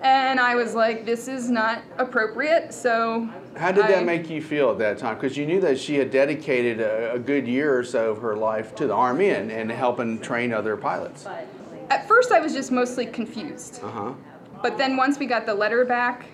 [0.00, 2.74] And I was like, this is not appropriate.
[2.74, 5.14] So How did I- that make you feel at that time?
[5.16, 8.34] Because you knew that she had dedicated a, a good year or so of her
[8.34, 11.26] life to the Army and, and helping train other pilots.
[11.90, 13.80] At first, I was just mostly confused.
[13.82, 14.12] Uh huh.
[14.62, 16.26] But then once we got the letter back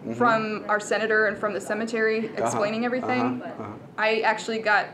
[0.00, 0.14] Mm-hmm.
[0.14, 3.72] from our senator and from the cemetery explaining everything, uh-huh, uh-huh.
[3.98, 4.86] I actually got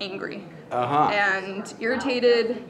[0.00, 1.08] angry Uh huh.
[1.12, 2.62] and irritated.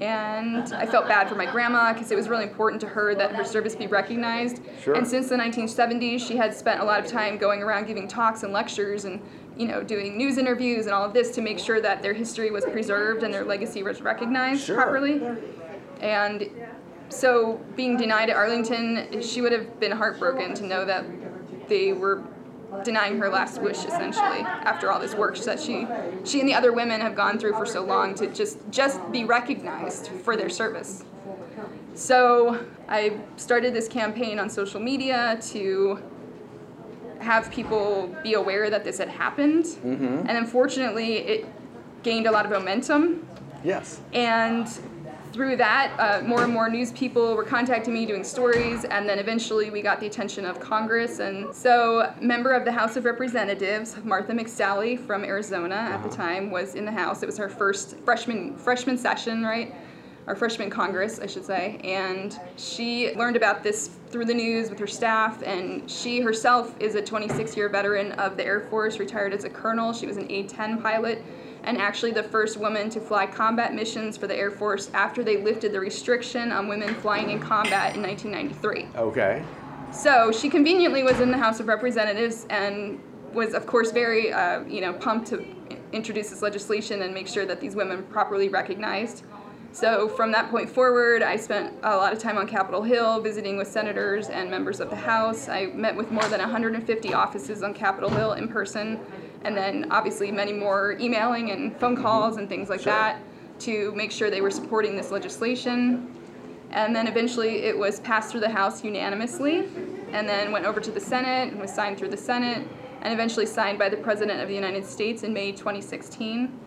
[0.00, 3.32] And I felt bad for my grandma because it was really important to her that
[3.36, 4.60] her service be recognized.
[4.82, 4.94] Sure.
[4.96, 8.42] And since the 1970s, she had spent a lot of time going around giving talks
[8.42, 9.20] and lectures and
[9.56, 12.50] you know doing news interviews and all of this to make sure that their history
[12.50, 14.74] was preserved and their legacy was recognized Sure.
[14.74, 15.22] properly.
[16.00, 16.50] And
[17.08, 21.04] so being denied at Arlington, she would have been heartbroken to know that
[21.68, 22.22] they were
[22.84, 25.86] denying her last wish essentially after all this work that she
[26.24, 29.24] she and the other women have gone through for so long to just just be
[29.24, 31.04] recognized for their service.
[31.94, 36.02] So I started this campaign on social media to
[37.20, 39.64] have people be aware that this had happened.
[39.64, 40.26] Mm-hmm.
[40.26, 41.46] And unfortunately, it
[42.02, 43.26] gained a lot of momentum.
[43.62, 44.00] Yes.
[44.12, 44.68] And
[45.34, 49.18] through that, uh, more and more news people were contacting me, doing stories, and then
[49.18, 51.18] eventually we got the attention of Congress.
[51.18, 56.52] And so, member of the House of Representatives, Martha McSally from Arizona at the time,
[56.52, 57.24] was in the House.
[57.24, 59.74] It was her first freshman freshman session, right?
[60.28, 61.80] Our freshman Congress, I should say.
[61.82, 66.94] And she learned about this through the news with her staff, and she herself is
[66.94, 69.92] a 26 year veteran of the Air Force, retired as a colonel.
[69.92, 71.24] She was an A 10 pilot
[71.66, 75.36] and actually the first woman to fly combat missions for the Air Force after they
[75.36, 78.88] lifted the restriction on women flying in combat in 1993.
[78.96, 79.44] Okay.
[79.92, 83.00] So she conveniently was in the House of Representatives and
[83.32, 85.44] was, of course, very, uh, you know, pumped to
[85.92, 89.24] introduce this legislation and make sure that these women properly recognized.
[89.74, 93.56] So from that point forward, I spent a lot of time on Capitol Hill visiting
[93.56, 95.48] with senators and members of the House.
[95.48, 99.00] I met with more than 150 offices on Capitol Hill in person,
[99.44, 102.02] and then obviously many more emailing and phone mm-hmm.
[102.02, 102.92] calls and things like Sure.
[102.92, 103.20] that
[103.60, 106.12] to make sure they were supporting this legislation.
[106.70, 109.68] And then eventually it was passed through the House unanimously,
[110.12, 112.66] and then went over to the Senate and was signed through the Senate,
[113.02, 116.58] and eventually signed by the President of the United States in May 2016.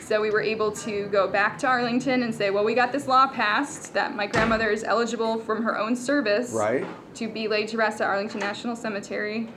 [0.00, 3.06] So we were able to go back to Arlington and say, well, we got this
[3.06, 6.86] law passed that my grandmother is eligible from her own service Right.
[7.14, 9.48] to be laid to rest at Arlington National Cemetery.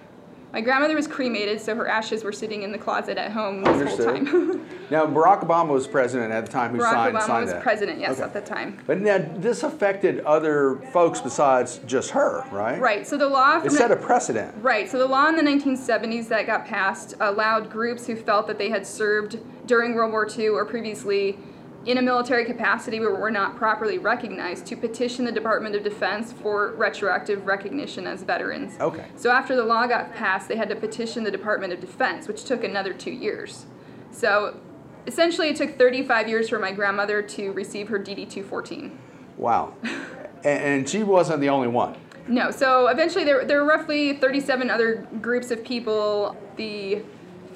[0.53, 3.73] My grandmother was cremated, so her ashes were sitting in the closet at home this
[3.73, 4.27] Understood.
[4.27, 4.69] whole time.
[4.89, 7.19] Now Barack Obama was president at the time who signed that.
[7.21, 7.61] Barack signed, Obama signed was that.
[7.61, 8.23] president, yes, Okay.
[8.23, 8.79] at the time.
[8.87, 12.79] But now this affected other folks besides just her, right?
[12.79, 14.55] Right, so the law It set a precedent.
[14.61, 18.57] Right, so the law in the 1970s that got passed allowed groups who felt that
[18.57, 21.37] they had served during World War II or previously
[21.87, 26.33] in a military capacity where we're not properly recognized to petition the Department of Defense
[26.33, 28.77] for retroactive recognition as veterans.
[28.81, 29.05] Okay.
[29.15, 32.43] So after the law got passed, they had to petition the Department of Defense, which
[32.43, 33.67] took another two years.
[34.11, 34.59] So
[35.07, 38.99] essentially, it took 35 years for my grandmother to receive her DD 214.
[39.37, 39.73] Wow.
[39.83, 41.95] and, and she wasn't the only one.
[42.27, 47.01] No, so eventually there, there were roughly 37 other groups of people the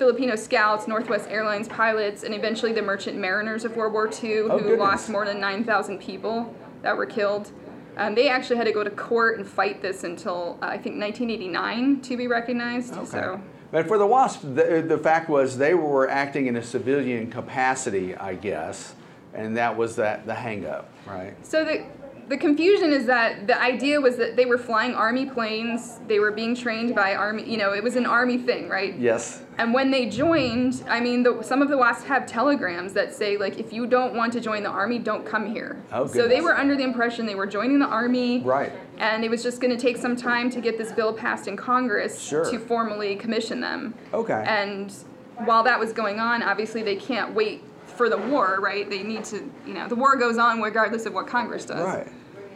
[0.01, 4.57] Filipino scouts, Northwest Airlines pilots, and eventually the merchant mariners of World War II Oh,
[4.57, 7.51] who lost more than 9,000 people that were killed.
[7.97, 10.99] Um, they actually had to go to court and fight this until uh, I think
[10.99, 12.95] 1989 to be recognized.
[12.95, 13.05] Okay.
[13.05, 17.29] So But for the WASP, the, the fact was they were acting in a civilian
[17.29, 18.95] capacity, I guess,
[19.35, 21.35] and that was that the hang up, right?
[21.45, 21.85] So the
[22.31, 26.31] the confusion is that the idea was that they were flying army planes, they were
[26.31, 28.97] being trained by army, you know, it was an army thing, right?
[28.97, 29.43] Yes.
[29.61, 33.37] And when they joined, I mean, the, some of the WASP have telegrams that say
[33.37, 35.79] like, if you don't want to join the army, don't come here.
[35.91, 38.71] Oh, so they were under the impression they were joining the army, Right.
[38.97, 41.55] And it was just going to take some time to get this bill passed in
[41.55, 42.49] Congress Sure.
[42.49, 43.93] to formally commission them.
[44.11, 44.43] Okay.
[44.47, 44.91] And
[45.37, 48.89] while that was going on, obviously they can't wait for the war, right?
[48.89, 51.85] They need to, you know, the war goes on regardless of what Congress does.
[51.85, 52.07] Right.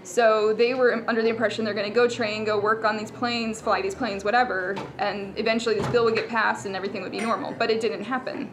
[0.06, 3.10] So they were under the impression they're going to go train, go work on these
[3.10, 7.12] planes, fly these planes, whatever, and eventually this bill would get passed and everything would
[7.12, 7.54] be normal.
[7.58, 8.52] But it didn't happen.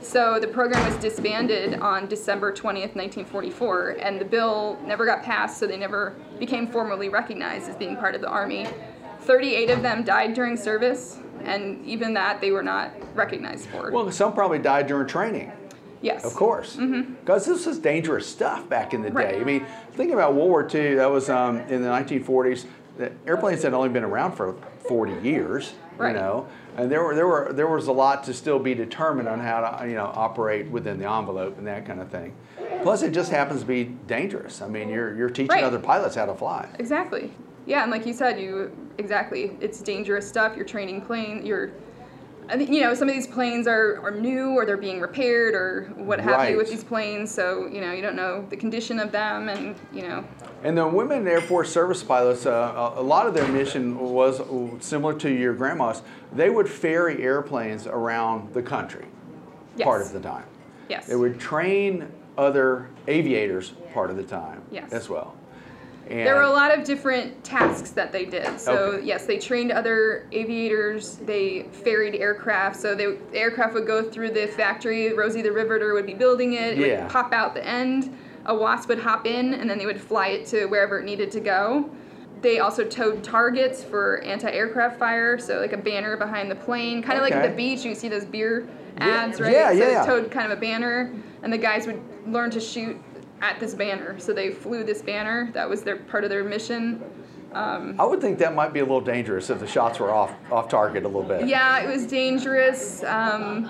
[0.00, 5.58] So the program was disbanded on December 20th, 1944, and the bill never got passed,
[5.58, 8.66] so they never became formally recognized as being part of the Army.
[9.20, 13.92] 38 of them died during service, and even that they were not recognized for.
[13.92, 15.52] Well, some probably died during training.
[16.02, 16.24] Yes.
[16.24, 19.16] Of course, because this was dangerous stuff back in the Mm-hmm.
[19.16, 19.30] Right.
[19.34, 19.40] day.
[19.40, 20.94] I mean, think about World War II.
[20.96, 22.66] That was um, in the 1940s.
[22.98, 24.54] The airplanes had only been around for
[24.88, 26.08] 40 years, Right.
[26.08, 26.46] you know,
[26.76, 29.60] and there were there were there was a lot to still be determined on how
[29.60, 32.34] to you know operate within the envelope and that kind of thing.
[32.82, 34.62] Plus, it just happens to be dangerous.
[34.62, 35.64] I mean, you're you're teaching Right.
[35.64, 36.68] other pilots how to fly.
[36.78, 37.32] Exactly.
[37.66, 39.56] Yeah, and like you said, you exactly.
[39.60, 40.56] It's dangerous stuff.
[40.56, 41.44] You're training plane.
[41.44, 41.70] You're,
[42.50, 45.54] I think you know some of these planes are, are new or they're being repaired
[45.54, 47.30] or what have you with these planes.
[47.30, 50.24] So you know you don't know the condition of them, and you know
[50.64, 52.50] And the women Air Force service pilots, uh,
[52.96, 54.40] a a lot of their mission was
[54.80, 56.02] similar to your grandma's.
[56.34, 59.06] They would ferry airplanes around the country
[59.80, 60.44] part of the time.
[60.88, 61.06] yes.
[61.06, 64.92] They would train other aviators part of the time Yes.
[64.92, 65.34] as well.
[66.10, 68.58] And There were a lot of different tasks that they did.
[68.58, 69.06] So Okay.
[69.06, 71.16] yes, they trained other aviators.
[71.16, 72.76] They ferried aircraft.
[72.76, 75.12] So they, the aircraft would go through the factory.
[75.12, 76.78] Rosie the Riveter would be building it.
[76.78, 77.02] It Yeah.
[77.02, 78.16] would pop out the end.
[78.46, 81.30] A wasp would hop in, and then they would fly it to wherever it needed
[81.32, 81.90] to go.
[82.40, 85.38] They also towed targets for anti-aircraft fire.
[85.38, 87.84] So like a banner behind the plane, kind of like at the beach.
[87.84, 89.52] You see those beer Yeah, ads, right?
[89.52, 90.00] yeah, so yeah.
[90.00, 92.96] they towed kind of a banner, and the guys would learn to shoot
[93.40, 94.18] at this banner.
[94.18, 95.50] So they flew this banner.
[95.52, 97.02] That was their part of their mission.
[97.54, 100.68] I would think that might be a little dangerous if the shots were off off
[100.68, 101.46] target a little bit.
[101.48, 103.02] Yeah, it was dangerous.
[103.04, 103.68] Um,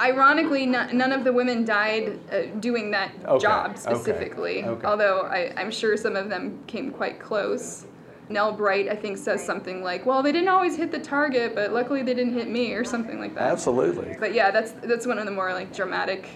[0.00, 4.64] ironically, no, none of the women died uh, doing that Okay, job okay, specifically.
[4.64, 4.86] okay.
[4.86, 7.86] Although I, I'm sure some of them came quite close.
[8.28, 11.72] Nell Bright, I think, says something like, "Well, they didn't always hit the target, but
[11.72, 13.50] luckily they didn't hit me," or something like that.
[13.50, 14.16] Absolutely.
[14.18, 16.28] But yeah, that's that's one of the more like dramatic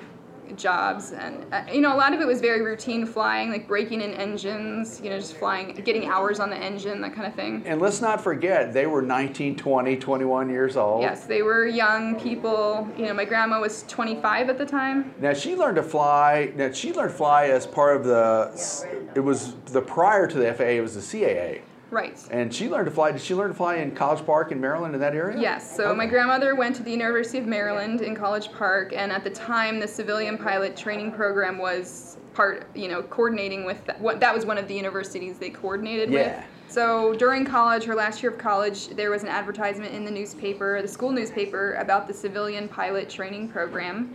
[0.57, 4.01] jobs, and uh, you know, a lot of it was very routine flying, like breaking
[4.01, 7.63] in engines, you know, just flying, getting hours on the engine, that kind of thing.
[7.67, 11.03] And let's not forget, they were 19, 20, 21 years old.
[11.03, 12.89] Yes, they were young people.
[12.97, 15.15] You know, my grandma was 25 at the time.
[15.21, 16.53] Now she learned to fly.
[16.57, 18.87] Now she learned to fly as part of the.
[19.15, 20.65] It was the prior to the FAA.
[20.65, 21.61] It was the CAA,
[21.91, 22.19] Right.
[22.31, 23.13] and she learned to fly.
[23.13, 25.39] Did she learn to fly in College Park in Maryland in that area?
[25.41, 29.23] Yes, so my grandmother went to the University of Maryland in College Park, and at
[29.23, 34.01] the time, the civilian pilot training program was part, you know, coordinating with that.
[34.01, 36.37] What, that was one of the universities they coordinated Yeah.
[36.39, 36.45] with.
[36.69, 40.83] So during college, her last year of college, there was an advertisement in the newspaper,
[40.83, 44.13] the school newspaper, about the civilian pilot training program,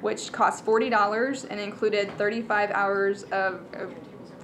[0.00, 3.94] which cost forty dollars and included thirty-five hours of, of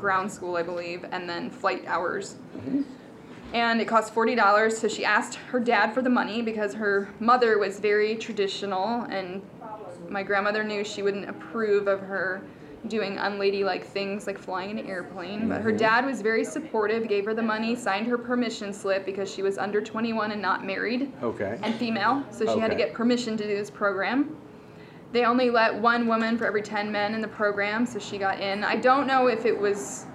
[0.02, 2.82] ground school, I believe, and then flight hours mm-hmm.
[3.54, 4.76] and it cost forty dollars.
[4.76, 9.40] So she asked her dad for the money because her mother was very traditional, and
[10.10, 12.42] my grandmother knew she wouldn't approve of her
[12.88, 15.48] doing unladylike things like flying an airplane.
[15.48, 15.78] But her mm-hmm.
[15.78, 19.56] dad was very supportive, gave her the money, signed her permission slip because she was
[19.56, 21.58] under 21 and not married Okay.
[21.62, 24.36] and female, so she had to get permission to do this program.
[25.12, 28.40] They only let one woman for every 10 men in the program, so she got
[28.40, 28.64] in.
[28.64, 30.06] I don't know if it was,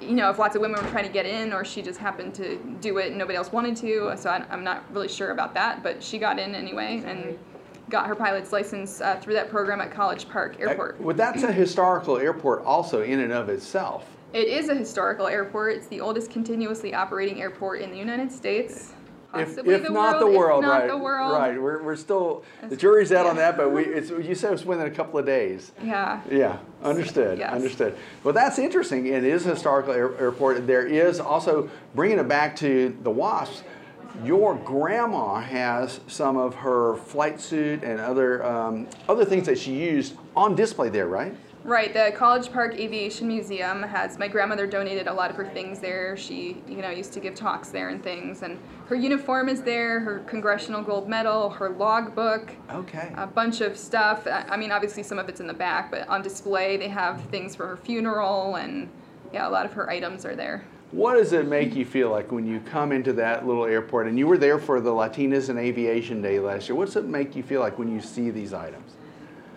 [0.00, 2.34] you know, if lots of women were trying to get in or she just happened
[2.36, 5.54] to do it and nobody else wanted to, so I, I'm not really sure about
[5.54, 7.36] that, but she got in anyway and
[7.90, 11.00] got her pilot's license uh, through that program at College Park Airport.
[11.00, 14.06] Well, that's a historical airport also in and of itself.
[14.32, 15.74] It is a historical airport.
[15.76, 18.93] It's the oldest continuously operating airport in the United States.
[19.36, 20.88] If, Possibly if the not world, the world, if not right?
[20.88, 21.32] the world.
[21.32, 21.60] Right.
[21.60, 24.86] We're, we're still the jury's out on that, but we it's, you said it's within
[24.86, 25.72] a couple of days.
[25.82, 26.20] Yeah.
[26.30, 27.38] Yeah, understood.
[27.38, 27.52] Yes.
[27.52, 27.96] Understood.
[28.22, 29.06] Well, that's interesting.
[29.06, 30.66] It is a historical air, airport.
[30.66, 33.62] There is also bringing it back to the WASPs.
[34.24, 39.72] Your grandma has some of her flight suit and other um, other things that she
[39.74, 41.34] used on display there, right?
[41.64, 45.78] Right, the College Park Aviation Museum has my grandmother donated a lot of her things
[45.78, 46.14] there.
[46.14, 48.42] She, you know, used to give talks there and things.
[48.42, 48.58] And
[48.88, 53.14] her uniform is there, her Congressional Gold Medal, her logbook, Okay.
[53.16, 54.26] a bunch of stuff.
[54.30, 57.56] I mean, obviously some of it's in the back, but on display they have things
[57.56, 58.90] for her funeral and
[59.32, 60.66] yeah, a lot of her items are there.
[60.90, 64.18] What does it make you feel like when you come into that little airport and
[64.18, 66.76] you were there for the Latinas in Aviation Day last year?
[66.76, 68.96] What's it make you feel like when you see these items?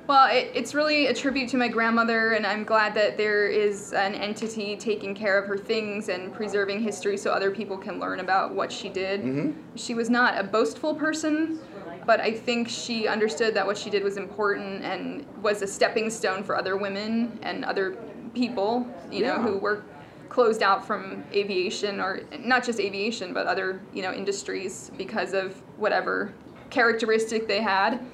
[0.07, 3.91] Well, it, it's really a tribute to my grandmother, and I'm glad that there is
[3.91, 8.21] an entity taking care of her things and preserving history so other people can learn
[8.21, 9.21] about what she did.
[9.21, 9.75] Mm-hmm.
[9.75, 11.59] She was not a boastful person,
[12.05, 16.09] but I think she understood that what she did was important and was a stepping
[16.09, 17.97] stone for other women and other
[18.33, 19.83] people, you know, who were
[20.29, 25.55] closed out from aviation or not just aviation but other you know industries because of
[25.77, 26.33] whatever
[26.69, 28.05] characteristic they had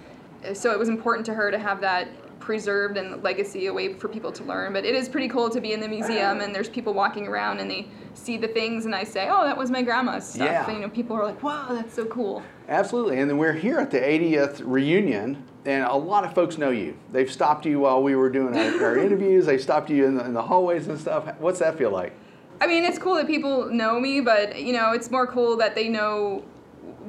[0.54, 2.08] so it was important to her to have that
[2.40, 5.62] preserved and legacy a way for people to learn but it is pretty cool to
[5.62, 8.94] be in the museum and there's people walking around and they see the things and
[8.94, 10.66] i say oh that was my grandma's stuff Yeah.
[10.68, 13.20] and you know people are like wow that's so cool Absolutely.
[13.20, 16.96] And then we're here at the 80th reunion, and a lot of folks know you.
[17.12, 20.24] They've stopped you while we were doing our, our interviews, they stopped you in the,
[20.24, 21.28] in the hallways and stuff.
[21.40, 22.14] What's that feel like?
[22.62, 25.76] I mean, it's cool that people know me, but you know, it's more cool that
[25.76, 26.46] they know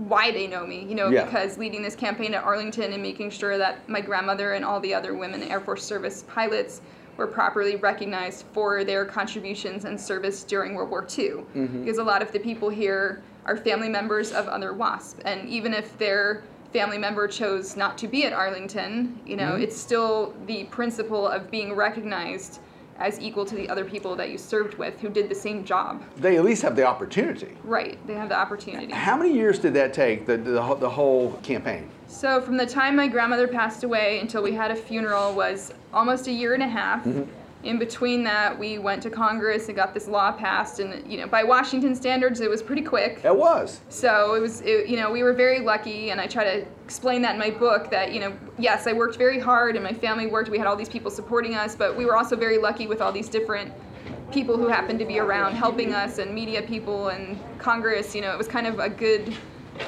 [0.08, 0.84] why they know me.
[0.88, 1.24] You know, Yeah.
[1.24, 4.94] because leading this campaign at Arlington and making sure that my grandmother and all the
[4.94, 6.80] other women Air Force Service pilots
[7.16, 11.28] were properly recognized for their contributions and service during World War II.
[11.28, 11.84] Mm-hmm.
[11.84, 15.74] Because a lot of the people here are family members of other WASP, and even
[15.74, 16.42] if their
[16.72, 19.62] family member chose not to be at Arlington, you know, mm-hmm.
[19.62, 22.58] it's still the principle of being recognized
[22.98, 26.02] as equal to the other people that you served with who did the same job.
[26.16, 27.56] They at least have the opportunity.
[27.64, 28.92] Right, they have the opportunity.
[28.92, 31.88] How many years did that take, the, the, whole- the whole campaign?
[32.06, 36.28] So from the time my grandmother passed away until we had a funeral was almost
[36.28, 37.04] a year and a half.
[37.04, 37.30] Mm-hmm.
[37.64, 41.26] In between that, we went to Congress and got this law passed, and you know,
[41.26, 43.22] by Washington standards, it was pretty quick.
[43.24, 43.80] It was.
[43.88, 47.22] So it was, it, you know, we were very lucky, and I try to explain
[47.22, 50.26] that in my book that, you know, yes, I worked very hard, and my family
[50.26, 50.50] worked.
[50.50, 53.10] We had all these people supporting us, but we were also very lucky with all
[53.10, 53.72] these different
[54.30, 58.14] people who happened to be around helping us, and media people, and Congress.
[58.14, 59.34] You know, it was kind of a good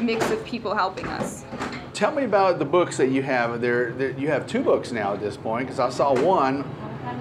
[0.01, 1.45] mix of people helping us.
[1.93, 3.61] Tell me about the books that you have.
[3.61, 6.65] There, you have two books now at this point, because I saw one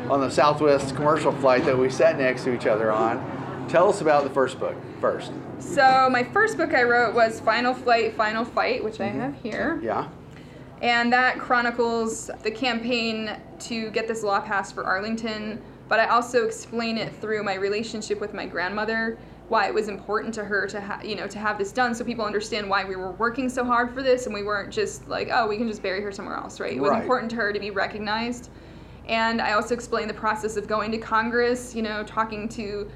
[0.10, 3.18] on the Southwest commercial flight that we sat next to each other on.
[3.68, 5.32] Tell us about the first book first.
[5.60, 9.20] So my first book I wrote was Final Flight, Final Fight, which I mm-hmm.
[9.20, 9.80] have here.
[9.82, 10.08] Yeah.
[10.82, 16.46] And that chronicles the campaign to get this law passed for Arlington, but I also
[16.46, 20.82] explain it through my relationship with my grandmother, why it was important to her to
[20.82, 23.64] ha- you know to have this done so people understand why we were working so
[23.64, 26.36] hard for this and we weren't just like, oh, we can just bury her somewhere
[26.36, 26.76] else, right?
[26.76, 27.02] It was Right.
[27.02, 28.50] important to her to be recognized.
[29.08, 32.90] And I also explain the process of going to Congress, you know, talking to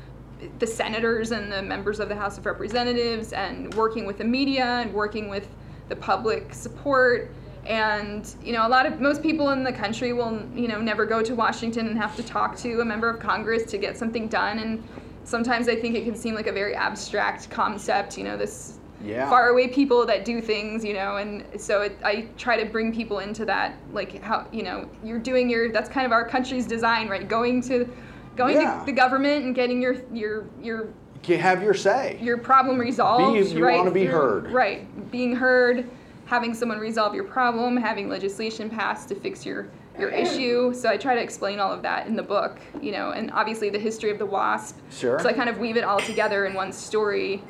[0.59, 4.65] the senators and the members of the House of Representatives and working with the media
[4.65, 5.47] and working with
[5.89, 7.31] the public support.
[7.65, 11.05] And, you know, a lot of most people in the country will, you know, never
[11.05, 14.27] go to Washington and have to talk to a member of Congress to get something
[14.27, 14.59] done.
[14.59, 14.83] And
[15.23, 19.29] sometimes I think it can seem like a very abstract concept, you know, this Yeah.
[19.29, 22.93] far away people that do things, you know, and so it, I try to bring
[22.93, 26.65] people into that, like how, you know, you're doing your, that's kind of our country's
[26.65, 27.27] design, right?
[27.27, 27.87] Going to,
[28.35, 28.79] going Yeah.
[28.79, 30.87] to the government and getting your, your, your,
[31.27, 32.17] You have your say.
[32.21, 33.33] your problem resolved.
[33.33, 33.77] Be- you right?
[33.77, 34.51] wanna be through- heard.
[34.51, 35.11] Right.
[35.11, 35.85] Being heard,
[36.25, 39.67] having someone resolve your problem, having legislation passed to fix your,
[39.97, 40.73] your issue.
[40.73, 43.69] So I try to explain all of that in the book, you know, and obviously
[43.69, 44.75] the history of the WASP.
[44.91, 45.19] Sure.
[45.19, 47.41] So I kind of weave it all together in one story,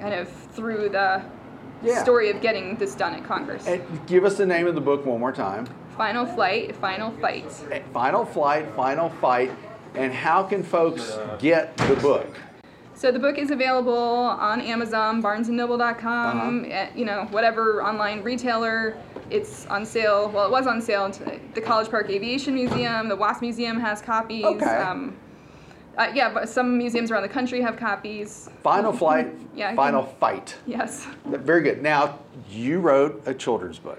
[0.00, 1.22] kind of through the
[1.82, 2.02] Yeah.
[2.02, 3.66] story of getting this done at Congress.
[3.66, 5.66] And give us the name of the book one more time.
[5.96, 7.46] Final flight, final fight.
[7.72, 9.50] Eh, final Flight, Final Fight,
[9.94, 12.26] and how can folks get the book?
[12.94, 16.68] So the book is available on Amazon, BarnesandNoble.com, Uh-huh.
[16.70, 18.94] eh, you know, whatever online retailer.
[19.30, 20.28] It's on sale.
[20.28, 21.10] Well, it was on sale.
[21.54, 24.44] The College Park Aviation Museum, the Wasp Museum has copies.
[24.44, 24.64] Okay.
[24.66, 25.16] Um,
[25.96, 28.48] uh, yeah, but some museums around the country have copies.
[28.62, 30.56] Final Flight, Yeah, Final Fight.
[30.66, 31.06] Yes.
[31.26, 31.82] Very good.
[31.82, 32.18] Now,
[32.50, 33.98] you wrote a children's book.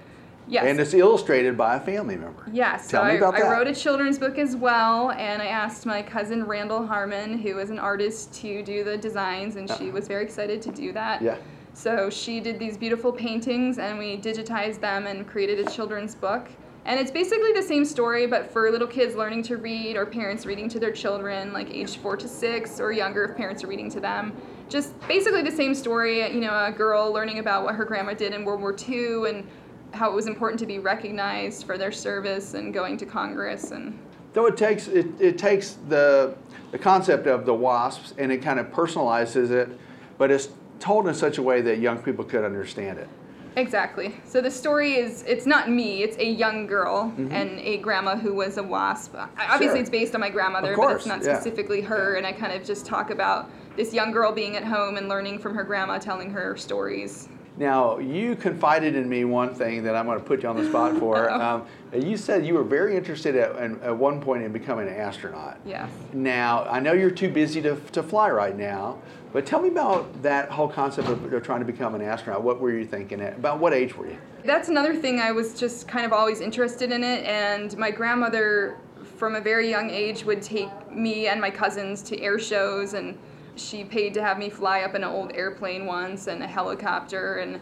[0.52, 0.66] Yes.
[0.66, 2.44] And it's illustrated by a family member.
[2.52, 3.48] Yes, so Tell me I, about I that.
[3.48, 7.70] wrote a children's book as well, and I asked my cousin Randall Harmon, who is
[7.70, 9.92] an artist, to do the designs, and she uh-huh.
[9.92, 11.22] was very excited to do that.
[11.22, 11.38] Yeah.
[11.72, 16.50] So she did these beautiful paintings, and we digitized them and created a children's book.
[16.84, 20.44] And it's basically the same story, but for little kids learning to read, or parents
[20.44, 23.88] reading to their children, like age four to six, or younger if parents are reading
[23.90, 24.34] to them.
[24.68, 26.20] Just basically the same story.
[26.30, 29.48] You know, a girl learning about what her grandma did in World War II and
[29.92, 33.98] how it was important to be recognized for their service and going to Congress and
[34.32, 36.34] Though it takes it, it takes the
[36.70, 39.68] the concept of the wasps and it kind of personalizes it,
[40.16, 40.48] but it's
[40.80, 43.08] told in such a way that young people could understand it.
[43.56, 44.14] Exactly.
[44.24, 48.32] So the story is it's not me, it's a young girl and a grandma who
[48.32, 49.14] was a wasp.
[49.14, 49.64] Obviously Mm-hmm.
[49.64, 49.76] Sure.
[49.76, 51.34] it's based on my grandmother, but it's not yeah.
[51.34, 54.96] specifically her and I kind of just talk about this young girl being at home
[54.96, 57.28] and learning from her grandma telling her stories.
[57.56, 60.66] Now, you confided in me one thing that I'm going to put you on the
[60.68, 61.30] spot for.
[61.42, 65.60] um, you said you were very interested at, at one point in becoming an astronaut.
[65.66, 65.90] Yes.
[66.12, 68.98] Now, I know you're too busy to, to fly right now,
[69.32, 72.42] but tell me about that whole concept of, of trying to become an astronaut.
[72.42, 73.20] What were you thinking?
[73.20, 74.18] At, about what age were you?
[74.44, 78.78] That's another thing I was just kind of always interested in it, and my grandmother,
[79.16, 83.16] from a very young age, would take me and my cousins to air shows, and
[83.56, 87.36] she paid to have me fly up in an old airplane once and a helicopter,
[87.38, 87.60] and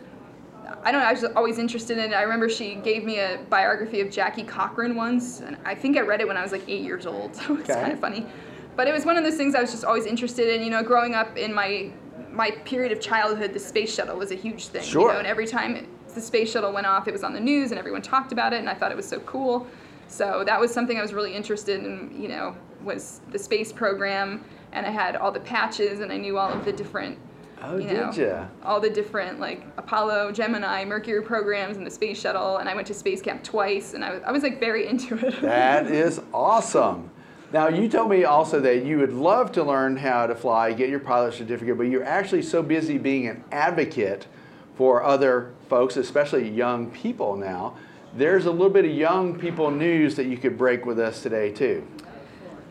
[0.84, 2.14] I don't know, I was always interested in it.
[2.14, 6.00] I remember she gave me a biography of Jackie Cochran once, and I think I
[6.00, 7.80] read it when I was like eight years old, so it's Okay.
[7.80, 8.24] kind of funny.
[8.76, 10.62] But it was one of those things I was just always interested in.
[10.62, 11.90] You know, growing up in my
[12.30, 14.82] my period of childhood, the space shuttle was a huge thing.
[14.84, 15.02] Sure.
[15.02, 17.40] You know, and every time it, the space shuttle went off, it was on the
[17.40, 19.66] news and everyone talked about it, and I thought it was so cool.
[20.06, 22.14] So that was something I was really interested in.
[22.18, 26.38] You know, was the space program, and I had all the patches, and I knew
[26.38, 27.18] all of the different.
[27.62, 28.46] Oh, you know, did ya?
[28.64, 32.86] all the different like Apollo, Gemini, Mercury programs, and the space shuttle, and I went
[32.86, 35.40] to space camp twice, and I was, I was like very into it.
[35.42, 37.10] That is awesome.
[37.52, 40.88] Now, you told me also that you would love to learn how to fly, get
[40.88, 44.28] your pilot certificate, but you're actually so busy being an advocate
[44.76, 47.76] for other folks, especially young people now.
[48.14, 51.50] There's a little bit of young people news that you could break with us today,
[51.50, 51.86] too.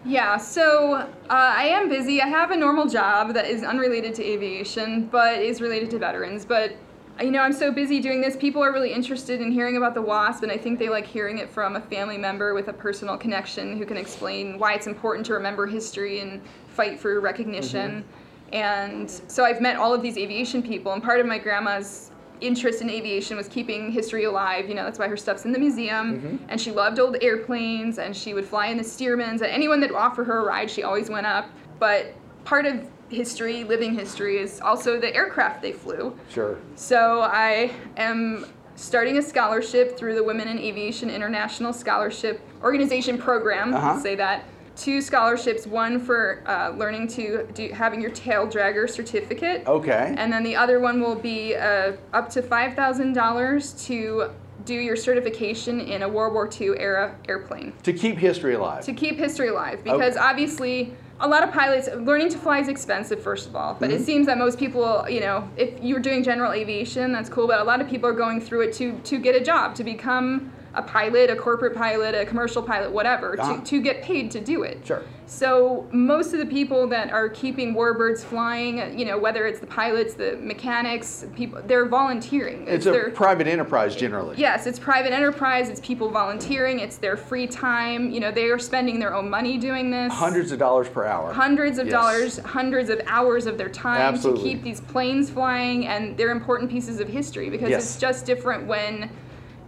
[0.06, 2.22] Yeah, so uh, I am busy.
[2.22, 6.45] I have a normal job that is unrelated to aviation, but is related to veterans.
[6.45, 6.74] But
[7.22, 8.38] you know, I'm so busy doing this.
[8.38, 11.38] People are really interested in hearing about the WASP, and I think they like hearing
[11.38, 15.26] it from a family member with a personal connection who can explain why it's important
[15.26, 18.06] to remember history and fight for recognition.
[18.54, 22.81] And so I've met all of these aviation people, and part of my grandma's interest
[22.81, 24.69] in aviation was keeping history alive.
[24.69, 26.39] You know, that's why her stuff's in the museum.
[26.49, 29.41] And she loved old airplanes, and she would fly in the Stearmans.
[29.41, 31.49] And anyone that would offer her a ride, she always went up.
[31.79, 32.13] But
[32.45, 36.17] part of history, living history, is also the aircraft they flew.
[36.29, 36.57] Sure.
[36.75, 43.73] So I am starting a scholarship through the Women in Aviation International Scholarship Organization program.
[43.73, 43.87] Uh-huh.
[43.89, 44.45] I'll say that.
[44.80, 49.67] Two scholarships, one for uh, learning to do having your tail dragger certificate.
[49.67, 50.15] Okay.
[50.17, 54.30] And then the other one will be uh, up to $5,000 to
[54.63, 58.86] do your certification in a World War II era airplane to keep history alive.
[58.86, 60.25] to keep history alive because Okay.
[60.25, 64.01] obviously a lot of pilots learning to fly is expensive first of all but Mm-hmm.
[64.01, 67.59] it seems that most people you know if you're doing general aviation that's cool but
[67.61, 70.51] a lot of people are going through it to to get a job to become
[70.76, 73.55] a pilot a corporate pilot a commercial pilot whatever Ah.
[73.57, 75.01] to, to get paid to do it Sure.
[75.26, 79.67] so most of the people that are keeping warbirds flying you know whether it's the
[79.67, 84.36] pilots the mechanics people they're volunteering It's a their- private enterprise generally.
[84.38, 85.70] Yes, it's private enterprise.
[85.70, 86.80] It's people volunteering.
[86.80, 88.11] It's their free time.
[88.11, 90.13] You know, they are spending their own money doing this.
[90.13, 91.34] Hundreds of dollars per hour.
[91.34, 91.93] hundreds of Yes.
[91.93, 94.43] dollars, hundreds of hours of their time Absolutely.
[94.43, 97.84] to keep these planes flying, and they're important pieces of history because Yes.
[97.84, 99.09] it's just different when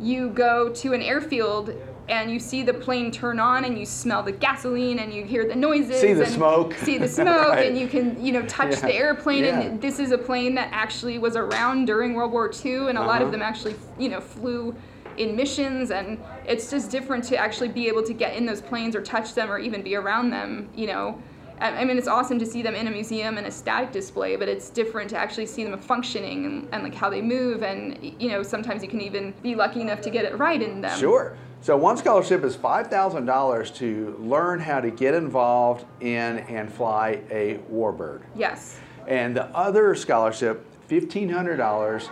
[0.01, 1.73] you go to an airfield
[2.09, 5.47] and you see the plane turn on and you smell the gasoline and you hear
[5.47, 6.73] the noises See the and smoke.
[6.73, 7.67] see the smoke Right.
[7.67, 8.87] and you can you know touch Yeah.
[8.87, 9.59] the airplane Yeah.
[9.61, 13.01] and this is a plane that actually was around during World War II and a
[13.01, 13.25] lot Uh-huh.
[13.25, 14.75] of them actually you know flew
[15.17, 18.95] in missions and it's just different to actually be able to get in those planes
[18.95, 21.21] or touch them or even be around them you know
[21.61, 24.35] I I mean, it's awesome to see them in a museum and a static display,
[24.35, 27.63] but it's different to actually see them functioning and, and like how they move.
[27.63, 30.81] And you know, sometimes you can even be lucky enough to get it right in
[30.81, 30.99] them.
[30.99, 31.37] Sure.
[31.61, 36.73] So one scholarship is five thousand dollars to learn how to get involved in and
[36.73, 38.79] fly a warbird, Yes.
[39.07, 42.09] and the other scholarship fifteen hundred dollars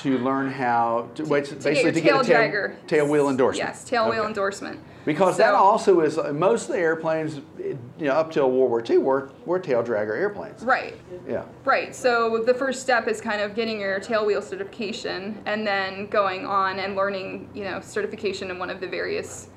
[0.00, 3.28] to learn how to, wait, To get basically to get a tail tail, tail wheel
[3.30, 3.68] endorsement.
[3.68, 4.28] Yes, tail wheel Okay.
[4.28, 4.80] endorsement.
[5.04, 8.98] Because that also is most of the airplanes, you know, up till World War II
[8.98, 10.62] were, were tail dragger airplanes.
[10.62, 10.94] Right.
[11.26, 11.44] Yeah.
[11.64, 11.94] Right.
[11.94, 16.44] So the first step is kind of getting your tail wheel certification and then going
[16.44, 19.48] on and learning, you know, certification in one of the various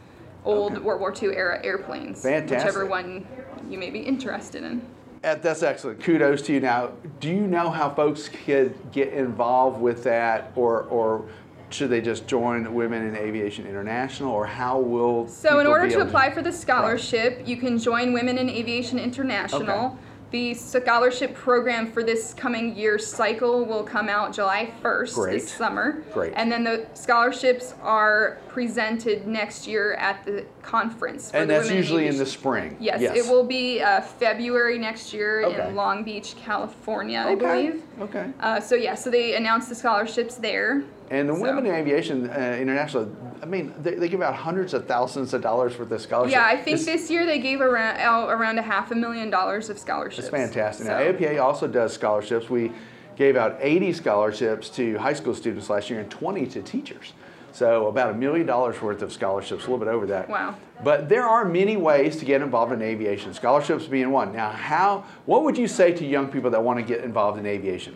[0.45, 2.21] old World War II era airplanes.
[2.21, 2.59] Fantastic.
[2.59, 3.27] Whichever one
[3.69, 4.81] you may be interested in.
[5.23, 6.01] Uh, That's excellent.
[6.01, 6.59] Kudos to you.
[6.59, 6.91] Now,
[7.21, 11.25] do you know how folks could get involved with that, or or
[11.73, 15.27] should they just join Women in Aviation International, or how will?
[15.27, 19.87] So, in order to apply for the scholarship, you can join Women in Aviation International.
[19.87, 19.95] Okay.
[20.31, 25.33] The scholarship program for this coming year cycle will come out July 1st Great.
[25.33, 26.03] this summer.
[26.11, 26.33] Great.
[26.35, 31.29] And then the scholarships are presented next year at the conference.
[31.29, 32.77] For And the that's Women usually in Aviation- the spring.
[32.79, 35.67] Yes, it will be uh, February next year Okay.
[35.67, 37.35] in Long Beach, California, I Okay.
[37.35, 37.83] believe.
[38.01, 38.25] Okay.
[38.39, 40.81] Uh, so yeah, so they announced the scholarships there.
[41.09, 44.73] And the So- Women in Aviation uh, International, I mean, they, they give out hundreds
[44.73, 46.33] of thousands of dollars worth of scholarships.
[46.33, 49.29] Yeah, I think It's- this year they gave around out around a half a million
[49.29, 50.19] dollars of scholarships.
[50.27, 50.87] It's fantastic.
[50.87, 52.49] Now, So- APA also does scholarships.
[52.49, 52.71] We
[53.15, 57.13] gave out 80 scholarships to high school students last year and 20 to teachers.
[57.51, 60.27] So about a million dollars worth of scholarships, a little bit over that.
[60.27, 60.55] Wow.
[60.83, 64.33] But there are many ways to get involved in aviation, scholarships being one.
[64.33, 65.03] Now, how?
[65.27, 67.95] What would you say to young people that want to get involved in aviation?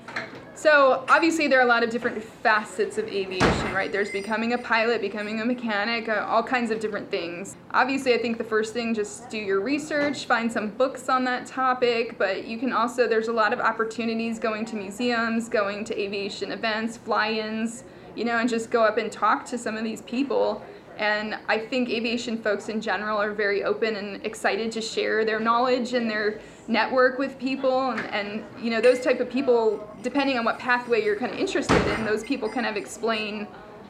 [0.58, 3.92] So obviously there are a lot of different facets of aviation, right?
[3.92, 7.56] There's becoming a pilot, becoming a mechanic, uh, all kinds of different things.
[7.76, 11.46] Obviously, I think the first thing just do your research, find some books on that
[11.46, 16.02] topic, but you can also there's a lot of opportunities going to museums, going to
[16.02, 17.84] aviation events, fly-ins,
[18.16, 20.66] you know, and just go up and talk to some of these people.
[20.98, 25.40] And I think aviation folks in general are very open and excited to share their
[25.40, 30.38] knowledge and their network with people and, and you know those type of people depending
[30.38, 33.48] on what pathway you're kind of interested in those people kind of explain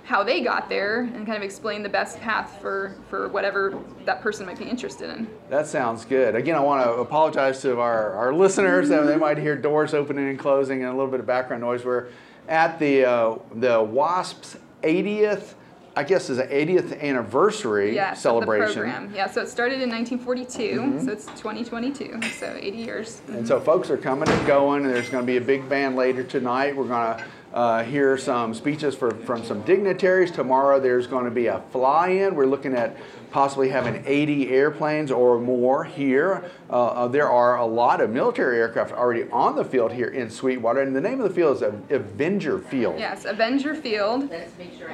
[0.07, 4.21] how they got there and kind of explain the best path for, for whatever that
[4.21, 5.27] person might be interested in.
[5.49, 6.33] That sounds good.
[6.33, 10.39] Again, I want to apologize to our, our listeners they might hear doors opening and
[10.39, 11.83] closing and a little bit of background noise.
[11.83, 12.07] We're
[12.47, 15.55] at the, uh, the WASP's 80th
[15.97, 18.67] I guess is an 80th anniversary yes, celebration.
[18.67, 19.11] The program.
[19.15, 21.05] Yeah, so it started in 1942, mm-hmm.
[21.07, 23.15] so it's 2022, so 80 years.
[23.15, 23.37] Mm-hmm.
[23.37, 25.95] And so folks are coming and going, and there's going to be a big band
[25.95, 26.77] later tonight.
[26.77, 30.29] We're going to uh, hear some speeches for, from some dignitaries.
[30.29, 32.35] Tomorrow there's going to be a fly-in.
[32.35, 32.95] We're looking at
[33.31, 36.51] possibly having 80 airplanes or more here.
[36.69, 40.29] Uh, uh, there are a lot of military aircraft already on the field here in
[40.29, 42.99] Sweetwater, and the name of the field is Avenger Field.
[42.99, 44.29] Yes, Avenger Field,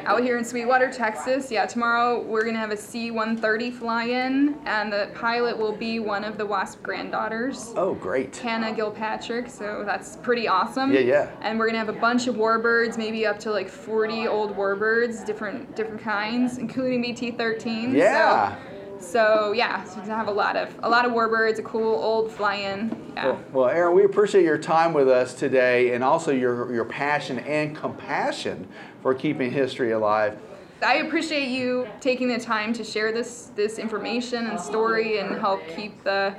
[0.05, 1.49] out here in Sweetwater, Texas.
[1.51, 6.23] Yeah, tomorrow we're going to have a C-130 fly-in, and the pilot will be one
[6.23, 7.73] of the WASP granddaughters.
[7.75, 8.35] Oh, great.
[8.37, 10.93] Hannah Gilpatrick, so that's pretty awesome.
[10.93, 11.31] Yeah, yeah.
[11.41, 14.55] And we're going to have a bunch of warbirds, maybe up to like 40 old
[14.55, 17.93] warbirds, different different kinds, including BT-13.
[17.93, 18.55] Yeah.
[18.55, 18.72] So
[19.03, 19.09] yeah.
[19.09, 23.13] So yeah, so have a lot of a lot of warbirds, a cool old fly-in.
[23.15, 23.25] Yeah.
[23.25, 27.39] Well, well, Erin, we appreciate your time with us today, and also your your passion
[27.39, 28.67] and compassion
[29.01, 30.37] for keeping history alive.
[30.81, 35.61] I appreciate you taking the time to share this this information and story and help
[35.75, 36.35] keep the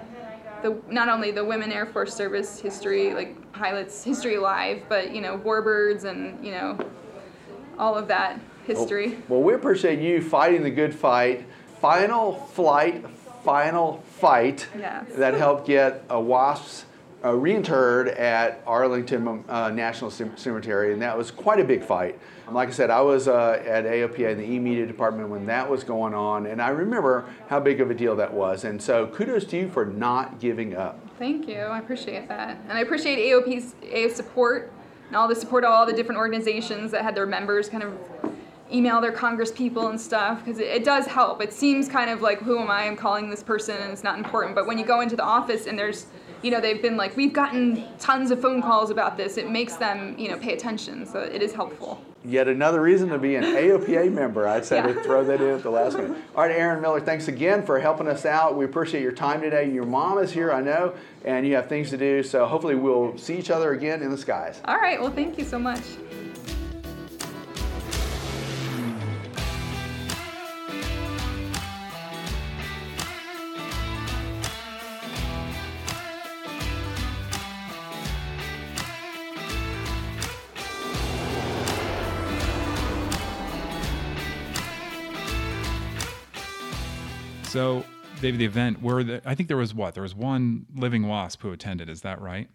[0.63, 5.21] the not only the women Air Force Service history, like pilots history alive, but you
[5.21, 6.79] know warbirds and you know
[7.79, 9.11] all of that history.
[9.11, 11.47] Well, well we appreciate you fighting the good fight
[11.85, 13.05] final flight,
[13.45, 15.05] final fight yes.
[15.17, 16.87] that helped get a wasps
[17.23, 22.19] uh, reinterred at Arlington uh, National Cemetery, and that was quite a big fight.
[22.51, 25.85] Like I said, I was uh, at AOPA in the e-media department when that was
[25.85, 28.65] going on, and I remember how big of a deal that was.
[28.65, 30.99] And so, kudos to you for not giving up.
[31.19, 31.59] Thank you.
[31.59, 34.73] I appreciate that, and I appreciate AOP's AO support
[35.09, 37.93] and all the support of all the different organizations that had their members kind of
[38.73, 41.43] email their congress people and stuff because it, it, does help.
[41.43, 42.87] It seems kind of like who am i?
[42.87, 44.55] I'm calling this person and it's not important.
[44.55, 46.07] But when you go into the office and there's
[46.43, 49.77] you know they've been like we've gotten tons of phone calls about this it makes
[49.77, 51.07] them you know pay attention.
[51.07, 52.03] So it is helpful.
[52.27, 54.49] Yet another reason to be an aopa member.
[54.49, 54.95] I said yeah.
[54.95, 56.17] to throw that in at the last minute.
[56.35, 58.57] All right erin miller thanks again for helping us out.
[58.57, 59.71] We appreciate your time today.
[59.71, 60.95] Your mom is here i know
[61.25, 62.23] and you have things to do.
[62.23, 64.61] So hopefully we'll see each other again in the skies.
[64.65, 65.01] All right.
[65.01, 65.83] Well thank you so much
[87.55, 87.85] So,
[88.21, 91.41] David, the event where the, I think there was what there was one living wasp
[91.41, 91.89] who attended.
[91.89, 92.49] Is that right?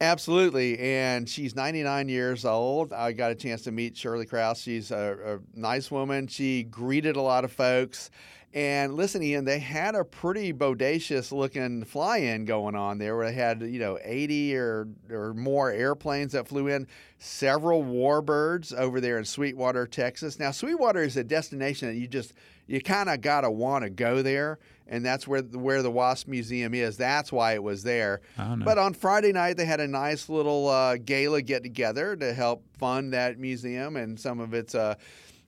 [0.00, 2.94] Absolutely, and she's 99 years old.
[2.94, 4.62] I got a chance to meet Shirley Kraus.
[4.62, 6.26] She's a, a nice woman.
[6.26, 8.10] She greeted a lot of folks.
[8.52, 13.26] And listen, Ian, they had a pretty bodacious looking fly in going on there where
[13.26, 16.88] they had, you know, 80 or, or more airplanes that flew in,
[17.18, 20.38] several warbirds over there in Sweetwater, Texas.
[20.40, 22.32] Now, Sweetwater is a destination that you just
[22.70, 26.28] you kind of got to want to go there and that's where where the wasp
[26.28, 26.96] museum is.
[26.96, 28.20] That's why it was there.
[28.64, 32.64] But on friday night they had a nice little uh, gala get together to help
[32.78, 34.94] fund that museum and some of its uh,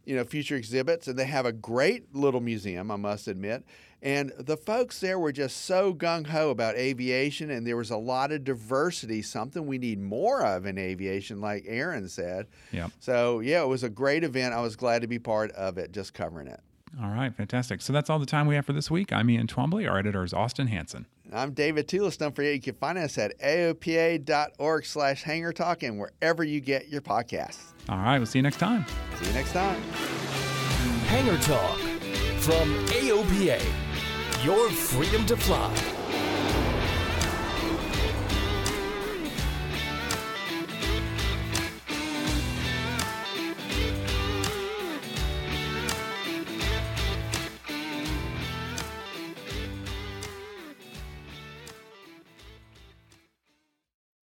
[0.04, 3.64] you know future exhibits and they have a great little museum i must admit.
[4.04, 8.32] And the folks there were just so gung-ho about aviation and there was a lot
[8.32, 12.48] of diversity something we need more of in aviation like erin said.
[12.72, 14.54] Yeah so yeah it was a great event.
[14.54, 16.60] I was glad to be part of it just covering it
[17.00, 17.80] all right, fantastic.
[17.80, 19.12] So that's all the time we have for this week.
[19.12, 19.88] I'm Ian Twombly.
[19.88, 21.06] Our editor is Austin Hanson.
[21.32, 22.18] I'm David Tulis.
[22.18, 26.88] Don't forget, you can find us at aopa.org slash hangar talk and wherever you get
[26.88, 27.72] your podcasts.
[27.88, 28.84] All right, we'll see you next time.
[29.16, 29.80] See you next time.
[31.06, 31.78] Hangar Talk
[32.40, 33.62] from AOPA,
[34.44, 36.01] your freedom to fly.